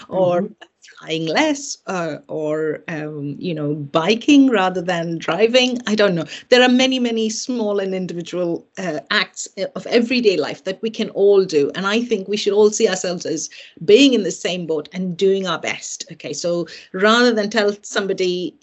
or, 0.09 0.43
mm-hmm 0.43 0.53
flying 0.99 1.27
less 1.27 1.79
uh, 1.87 2.19
or 2.29 2.83
um, 2.89 3.37
you 3.39 3.55
know 3.55 3.75
biking 3.75 4.51
rather 4.51 4.83
than 4.83 5.19
driving. 5.19 5.79
I 5.87 5.95
don't 5.95 6.15
know. 6.15 6.25
There 6.49 6.63
are 6.63 6.69
many 6.69 6.99
many 6.99 7.31
small 7.31 7.79
and 7.79 7.95
individual 7.95 8.67
uh, 8.79 9.01
acts 9.11 9.49
of 9.75 9.87
everyday 9.87 10.37
life 10.37 10.65
that 10.65 10.81
we 10.83 10.91
can 10.91 11.11
all 11.11 11.45
do 11.45 11.71
and 11.75 11.87
i 11.87 12.03
think 12.03 12.29
we 12.29 12.37
should 12.37 12.53
all 12.53 12.71
see 12.71 12.89
ourselves 12.89 13.27
as 13.27 13.49
being 13.85 14.15
in 14.15 14.23
the 14.23 14.31
same 14.31 14.67
boat 14.67 14.89
and 14.93 15.17
doing 15.17 15.47
our 15.47 15.59
best 15.59 16.05
okay? 16.13 16.33
So 16.33 16.67
rather 16.93 17.33
than 17.33 17.51
tell 17.51 17.73
somebody 17.83 18.55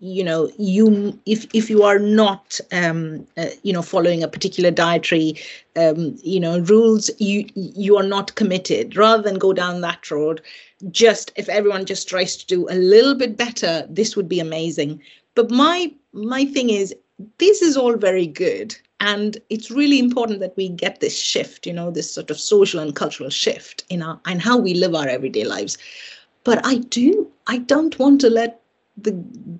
you 0.00 0.24
know 0.24 0.50
you 0.58 1.18
if 1.26 1.46
if 1.54 1.70
you 1.70 1.82
are 1.84 1.98
not 1.98 2.58
um, 2.72 3.26
uh, 3.36 3.46
you 3.62 3.72
know 3.72 3.82
following 3.82 4.22
a 4.22 4.28
particular 4.28 4.70
dietary 4.70 5.36
um, 5.76 6.16
you 6.22 6.40
know 6.40 6.58
rules 6.60 7.10
you 7.18 7.46
you 7.54 7.96
are 7.96 8.02
not 8.02 8.34
committed. 8.34 8.96
Rather 8.96 9.22
than 9.22 9.38
go 9.38 9.52
down 9.52 9.80
that 9.82 10.10
road 10.10 10.40
just 10.90 11.32
if 11.36 11.48
everyone 11.48 11.86
just 11.86 12.08
tries 12.08 12.36
to 12.36 12.46
do 12.46 12.68
a 12.68 12.74
little 12.74 13.14
bit 13.14 13.36
better 13.36 13.86
this 13.88 14.16
would 14.16 14.28
be 14.28 14.40
amazing. 14.40 15.00
But 15.34 15.50
my 15.50 15.92
my 16.12 16.44
thing 16.44 16.70
is 16.70 16.94
this 17.38 17.62
is 17.62 17.76
all 17.76 17.96
very 17.96 18.26
good. 18.26 18.76
And 19.00 19.38
it's 19.50 19.70
really 19.70 19.98
important 19.98 20.38
that 20.40 20.56
we 20.56 20.68
get 20.68 21.00
this 21.00 21.18
shift 21.18 21.66
you 21.66 21.72
know 21.72 21.90
this 21.90 22.12
sort 22.12 22.30
of 22.30 22.38
social 22.40 22.80
and 22.80 22.94
cultural 22.94 23.30
shift 23.30 23.84
in 23.88 24.02
our 24.02 24.20
in 24.26 24.40
how 24.40 24.58
we 24.58 24.74
live 24.74 24.94
our 24.94 25.08
everyday 25.08 25.44
lives. 25.44 25.78
But 26.44 26.64
i 26.66 26.76
do 26.76 27.30
i 27.46 27.58
don't 27.58 27.98
want 27.98 28.20
to 28.22 28.30
let 28.30 28.62
the 28.98 29.12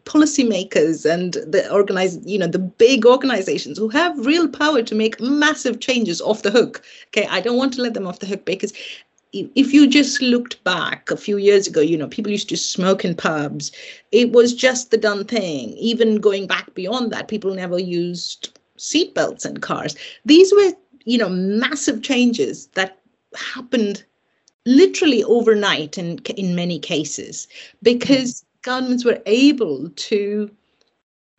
policymakers 0.05 1.11
and 1.11 1.35
the 1.35 1.67
organize 1.73 2.19
you 2.27 2.39
know 2.39 2.47
the 2.47 2.59
big 2.59 3.07
organizations 3.07 3.79
who 3.79 3.89
have 3.89 4.27
real 4.27 4.47
power 4.47 4.83
to 4.83 4.95
make 4.95 5.21
massive 5.21 5.81
changes 5.81 6.21
off 6.21 6.43
the 6.43 6.51
hook. 6.51 6.83
Okay 7.09 7.27
i 7.31 7.41
don't 7.41 7.57
want 7.57 7.73
to 7.75 7.83
let 7.83 7.95
them 7.95 8.07
off 8.07 8.19
the 8.19 8.27
hook 8.27 8.45
because 8.45 8.73
if 9.33 9.73
you 9.73 9.87
just 9.87 10.21
looked 10.21 10.63
back 10.63 11.11
a 11.11 11.17
few 11.17 11.39
years 11.39 11.67
ago, 11.67 11.81
you 11.81 11.97
know, 11.97 12.09
people 12.09 12.31
used 12.31 12.49
to 12.51 12.57
smoke 12.57 13.05
in 13.05 13.15
pubs. 13.15 13.73
It 14.11 14.33
was 14.33 14.55
just 14.55 14.91
the 14.91 14.99
done 14.99 15.25
thing. 15.25 15.71
Even 15.71 16.21
going 16.21 16.47
back 16.47 16.75
beyond 16.75 17.13
that, 17.13 17.29
people 17.29 17.55
never 17.55 17.79
used 17.79 18.59
seatbelts 18.79 19.47
in 19.47 19.59
cars. 19.59 19.97
These 20.25 20.53
were, 20.53 20.73
you 21.05 21.19
know, 21.19 21.31
massive 21.31 22.03
changes 22.03 22.67
that 22.69 22.99
happened 23.55 24.05
literally 24.67 25.25
overnight 25.25 25.99
in 25.99 26.19
in 26.37 26.55
many 26.55 26.79
cases 26.79 27.49
because 27.83 28.43
mm. 28.43 28.45
governments 28.63 29.05
were 29.05 29.21
able 29.27 29.89
to 29.91 30.51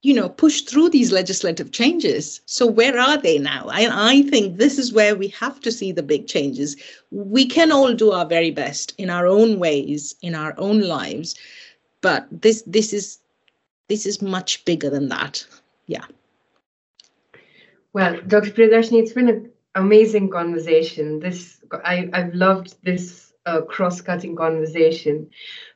you 0.04 0.14
know, 0.14 0.28
push 0.28 0.62
through 0.62 0.90
these 0.90 1.14
legislative 1.14 1.72
changes. 1.72 2.42
So 2.46 2.68
where 2.68 3.00
are 3.00 3.18
they 3.18 3.40
now? 3.40 3.68
I, 3.70 3.88
I 4.12 4.22
think 4.24 4.58
this 4.58 4.78
is 4.78 4.92
where 4.92 5.16
we 5.16 5.30
have 5.30 5.62
to 5.62 5.72
see 5.72 5.94
the 5.94 6.04
big 6.04 6.28
changes. 6.28 6.76
We 7.12 7.46
can 7.46 7.72
all 7.72 7.94
do 7.94 8.12
our 8.12 8.26
very 8.26 8.52
best 8.52 8.94
in 8.98 9.10
our 9.10 9.26
own 9.26 9.60
ways, 9.60 10.14
in 10.22 10.36
our 10.36 10.54
own 10.58 10.82
lives, 10.82 11.36
but 12.02 12.28
this 12.30 12.64
this 12.68 12.92
is 12.92 13.20
this 13.88 14.06
is 14.06 14.22
much 14.22 14.66
bigger 14.66 14.90
than 14.90 15.08
that. 15.08 15.46
Yeah. 15.88 16.06
Well, 17.94 18.20
Dr. 18.28 18.52
Priyadarshini, 18.52 19.04
it's 19.04 19.14
been 19.14 19.30
an 19.30 19.52
amazing 19.76 20.30
conversation. 20.32 21.20
This 21.20 21.62
I, 21.86 22.10
I've 22.12 22.34
loved 22.34 22.76
this 22.84 23.32
uh, 23.46 23.62
cross-cutting 23.62 24.36
conversation. 24.36 25.30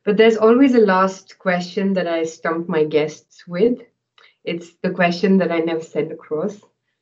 But 0.03 0.17
there's 0.17 0.37
always 0.37 0.75
a 0.75 0.79
last 0.79 1.39
question 1.39 1.93
that 1.93 2.07
I 2.07 2.23
stump 2.23 2.67
my 2.67 2.83
guests 2.83 3.47
with. 3.47 3.79
It's 4.47 4.71
the 4.81 4.91
question 4.91 5.37
that 5.39 5.51
I 5.51 5.59
never 5.59 5.81
send 5.81 6.11
across. 6.11 6.57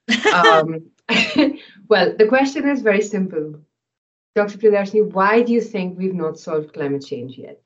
Um, 0.34 0.92
well, 1.88 2.16
the 2.18 2.28
question 2.28 2.68
is 2.70 2.82
very 2.82 3.02
simple. 3.02 3.60
Dr. 4.36 4.58
Priyadarshini, 4.58 5.12
why 5.14 5.42
do 5.42 5.54
you 5.54 5.62
think 5.62 5.98
we've 5.98 6.14
not 6.14 6.38
solved 6.38 6.74
climate 6.74 7.06
change 7.06 7.38
yet? 7.38 7.62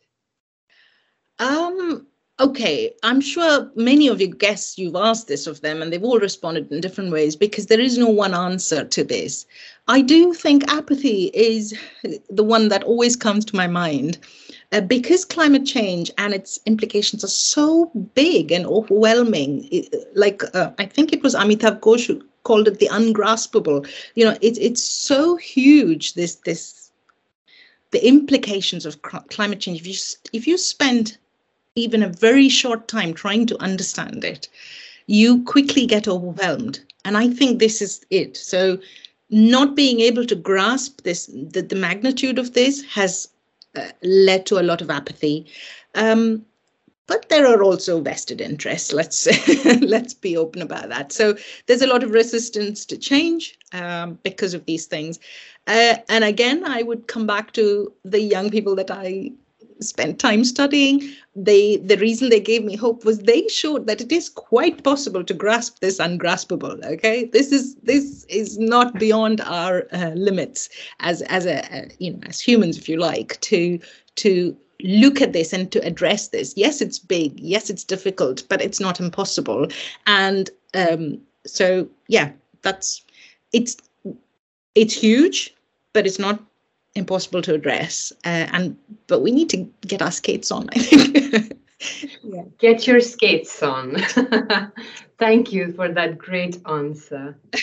Um, 1.40 2.06
okay, 2.40 2.94
I'm 3.04 3.22
sure 3.22 3.72
many 3.76 4.08
of 4.08 4.22
your 4.22 4.30
guests, 4.30 4.78
you've 4.78 4.96
asked 4.96 5.28
this 5.28 5.48
of 5.48 5.62
them, 5.62 5.82
and 5.82 5.92
they've 5.92 6.04
all 6.04 6.20
responded 6.20 6.72
in 6.72 6.80
different 6.80 7.12
ways 7.12 7.36
because 7.36 7.66
there 7.66 7.80
is 7.80 7.98
no 7.98 8.08
one 8.08 8.34
answer 8.34 8.84
to 8.86 9.04
this. 9.04 9.46
I 9.88 10.02
do 10.02 10.34
think 10.34 10.72
apathy 10.72 11.32
is 11.34 11.78
the 12.30 12.44
one 12.44 12.70
that 12.70 12.84
always 12.84 13.16
comes 13.16 13.46
to 13.46 13.56
my 13.56 13.68
mind. 13.68 14.20
Uh, 14.72 14.82
because 14.82 15.26
climate 15.26 15.66
change 15.66 16.12
and 16.20 16.34
its 16.34 16.60
implications 16.68 17.24
are 17.24 17.28
so 17.28 17.88
big 18.14 18.52
and 18.52 18.68
overwhelming, 18.68 19.68
it, 19.72 19.96
like 20.16 20.44
uh, 20.54 20.72
I 20.78 20.86
think 20.86 21.12
it 21.12 21.24
was 21.24 21.34
Amitav 21.34 21.80
Ghosh 21.80 22.06
who 22.06 22.24
called 22.44 22.68
it 22.68 22.78
the 22.78 22.88
ungraspable. 22.92 23.88
You 24.14 24.26
know, 24.26 24.38
it's 24.42 24.60
it's 24.60 24.84
so 24.84 25.38
huge. 25.38 26.14
This 26.14 26.36
this 26.36 26.92
the 27.92 28.06
implications 28.08 28.86
of 28.86 29.02
climate 29.02 29.60
change. 29.60 29.82
If 29.82 29.88
you 29.88 29.96
if 30.34 30.48
you 30.48 30.58
spend 30.58 31.18
even 31.76 32.04
a 32.04 32.10
very 32.10 32.50
short 32.50 32.88
time 32.88 33.14
trying 33.14 33.46
to 33.48 33.62
understand 33.62 34.24
it, 34.24 34.48
you 35.08 35.44
quickly 35.44 35.86
get 35.86 36.08
overwhelmed. 36.08 36.80
And 37.06 37.18
I 37.18 37.30
think 37.30 37.60
this 37.60 37.82
is 37.82 38.06
it. 38.10 38.38
So, 38.38 38.78
not 39.30 39.76
being 39.76 40.00
able 40.00 40.26
to 40.26 40.36
grasp 40.36 41.02
this, 41.02 41.28
the, 41.28 41.62
the 41.62 41.76
magnitude 41.76 42.38
of 42.38 42.54
this 42.54 42.84
has 42.84 43.30
uh, 43.76 43.90
led 44.04 44.46
to 44.48 44.60
a 44.60 44.64
lot 44.64 44.82
of 44.82 44.90
apathy. 44.90 45.46
Um, 45.96 46.46
but 47.08 47.28
there 47.30 47.48
are 47.48 47.64
also 47.64 48.00
vested 48.02 48.40
interests. 48.40 48.94
Let's 48.94 49.28
let's 49.82 50.14
be 50.14 50.38
open 50.38 50.62
about 50.62 50.90
that. 50.90 51.12
So 51.12 51.36
there's 51.66 51.82
a 51.82 51.88
lot 51.88 52.04
of 52.04 52.12
resistance 52.12 52.86
to 52.86 52.98
change 52.98 53.58
um, 53.74 54.20
because 54.24 54.54
of 54.54 54.66
these 54.66 54.86
things. 54.86 55.20
Uh, 55.66 55.96
and 56.08 56.24
again, 56.24 56.64
I 56.64 56.84
would 56.84 57.08
come 57.08 57.26
back 57.26 57.52
to 57.54 57.92
the 58.04 58.22
young 58.22 58.52
people 58.52 58.76
that 58.76 58.92
I 58.92 59.32
spent 59.82 60.20
time 60.20 60.44
studying. 60.44 61.10
They 61.36 61.78
the 61.78 61.98
reason 61.98 62.30
they 62.30 62.40
gave 62.40 62.64
me 62.64 62.76
hope 62.76 63.06
was 63.06 63.20
they 63.20 63.48
showed 63.48 63.88
that 63.88 64.02
it 64.02 64.12
is 64.12 64.30
quite 64.30 64.84
possible 64.84 65.24
to 65.24 65.34
grasp 65.34 65.80
this 65.80 66.00
ungraspable. 66.00 66.84
Okay, 66.86 67.26
this 67.26 67.52
is 67.52 67.76
this 67.76 68.26
is 68.26 68.58
not 68.58 68.94
beyond 69.00 69.42
our 69.42 69.88
uh, 69.94 70.12
limits 70.16 70.70
as 71.00 71.22
as 71.24 71.46
a, 71.46 71.60
a 71.74 71.90
you 72.00 72.14
know 72.14 72.20
as 72.24 72.40
humans, 72.40 72.78
if 72.78 72.90
you 72.90 72.98
like, 72.98 73.40
to 73.42 73.80
to 74.16 74.56
look 74.82 75.22
at 75.22 75.34
this 75.34 75.54
and 75.54 75.72
to 75.72 75.86
address 75.86 76.30
this. 76.30 76.54
Yes, 76.56 76.82
it's 76.82 77.00
big. 77.00 77.40
Yes, 77.40 77.70
it's 77.70 77.84
difficult, 77.84 78.48
but 78.50 78.62
it's 78.62 78.80
not 78.80 79.00
impossible. 79.00 79.68
And 80.08 80.50
um, 80.74 81.20
so, 81.46 81.88
yeah, 82.08 82.32
that's 82.62 83.04
it's 83.54 83.78
it's 84.76 84.94
huge, 84.94 85.54
but 85.94 86.06
it's 86.06 86.20
not 86.20 86.40
impossible 86.96 87.42
to 87.44 87.54
address. 87.54 88.12
Uh, 88.26 88.48
and 88.52 88.78
but 89.08 89.22
we 89.22 89.32
need 89.32 89.50
to 89.52 89.70
get 89.82 90.02
our 90.02 90.12
skates 90.12 90.52
on. 90.52 90.70
I 90.74 90.80
think. 90.80 91.60
yeah. 92.24 92.44
Get 92.58 92.88
your 92.88 93.00
skates 93.00 93.62
on. 93.64 93.98
Thank 95.20 95.52
you 95.52 95.74
for 95.74 95.90
that 95.90 96.18
great 96.18 96.60
answer. 96.68 97.38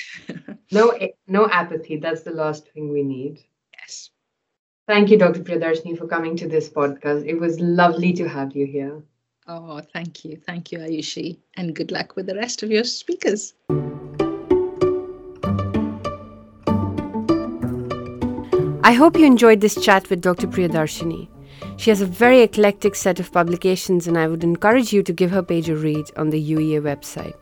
No, 0.73 0.99
no 1.29 1.49
apathy. 1.49 1.97
That's 1.97 2.23
the 2.23 2.33
last 2.33 2.69
thing 2.73 2.93
we 2.93 3.05
need. 3.05 3.39
Yes. 3.79 4.11
Thank 4.89 5.11
you, 5.11 5.17
Dr. 5.17 5.41
Priyadarshini, 5.41 5.97
for 5.97 6.09
coming 6.09 6.37
to 6.39 6.49
this 6.49 6.69
podcast. 6.69 7.25
It 7.25 7.39
was 7.39 7.61
lovely 7.61 8.13
to 8.15 8.29
have 8.29 8.55
you 8.57 8.67
here. 8.67 9.01
Oh, 9.47 9.81
thank 9.93 10.25
you. 10.25 10.37
Thank 10.37 10.73
you, 10.73 10.79
Ayushi. 10.79 11.39
And 11.57 11.75
good 11.75 11.93
luck 11.93 12.17
with 12.17 12.27
the 12.27 12.35
rest 12.35 12.65
of 12.65 12.71
your 12.71 12.85
speakers. 12.85 13.55
I 18.87 18.93
hope 18.93 19.19
you 19.19 19.27
enjoyed 19.27 19.61
this 19.61 19.75
chat 19.75 20.09
with 20.09 20.21
Dr. 20.21 20.47
Priyadarshini. 20.47 21.27
She 21.77 21.91
has 21.91 22.01
a 22.01 22.07
very 22.07 22.43
eclectic 22.43 22.95
set 22.95 23.19
of 23.19 23.33
publications, 23.33 24.07
and 24.07 24.17
I 24.17 24.29
would 24.29 24.45
encourage 24.45 24.93
you 24.93 25.03
to 25.03 25.13
give 25.13 25.33
her 25.33 25.43
page 25.43 25.69
a 25.69 25.75
read 25.75 26.13
on 26.17 26.31
the 26.31 26.41
UEA 26.53 26.81
website. 26.81 27.35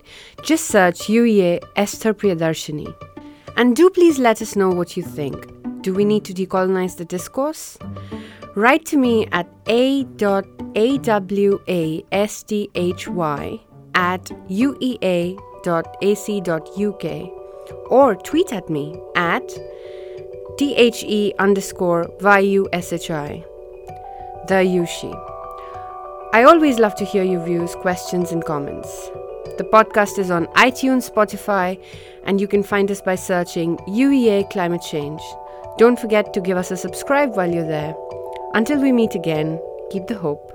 Just 0.43 0.69
search 0.69 1.01
UEA 1.01 1.63
Esther 1.77 2.15
Priyadarshini. 2.15 2.95
And 3.59 3.77
do 3.77 3.91
please 3.91 4.19
let 4.19 4.41
us 4.41 4.57
know 4.57 4.71
what 4.71 4.97
you 4.97 5.03
think. 5.03 5.37
Do 5.83 5.93
we 5.93 6.07
need 6.07 6.25
to 6.25 6.33
decolonize 6.33 6.97
the 6.97 7.05
discourse? 7.05 7.77
Write 8.55 8.87
to 8.87 8.97
me 8.97 9.27
at 9.33 9.47
a.awasthi 9.67 10.41
at 13.95 14.25
uea.ac.uk 14.49 15.45
or 17.91 18.15
tweet 18.15 18.53
at 18.53 18.71
me 18.71 18.99
at 19.15 19.59
the 20.59 21.35
underscore 21.41 22.05
yushi. 22.21 23.45
The 24.47 24.55
Yushi. 24.55 25.13
I 26.33 26.45
always 26.45 26.79
love 26.79 26.95
to 26.97 27.05
hear 27.05 27.25
your 27.25 27.45
views, 27.45 27.75
questions, 27.75 28.31
and 28.31 28.45
comments. 28.45 29.11
The 29.59 29.69
podcast 29.73 30.19
is 30.19 30.31
on 30.31 30.47
iTunes, 30.55 31.11
Spotify, 31.11 31.81
and 32.25 32.41
you 32.41 32.47
can 32.47 32.63
find 32.63 32.89
us 32.91 33.01
by 33.01 33.17
searching 33.17 33.79
UEA 33.89 34.49
Climate 34.51 34.83
Change. 34.83 35.21
Don't 35.79 35.99
forget 35.99 36.33
to 36.35 36.41
give 36.41 36.57
us 36.57 36.71
a 36.71 36.77
subscribe 36.77 37.37
while 37.37 37.53
you're 37.53 37.67
there. 37.67 37.97
Until 38.53 38.81
we 38.81 38.93
meet 38.93 39.17
again, 39.17 39.61
keep 39.91 40.07
the 40.07 40.15
hope. 40.17 40.54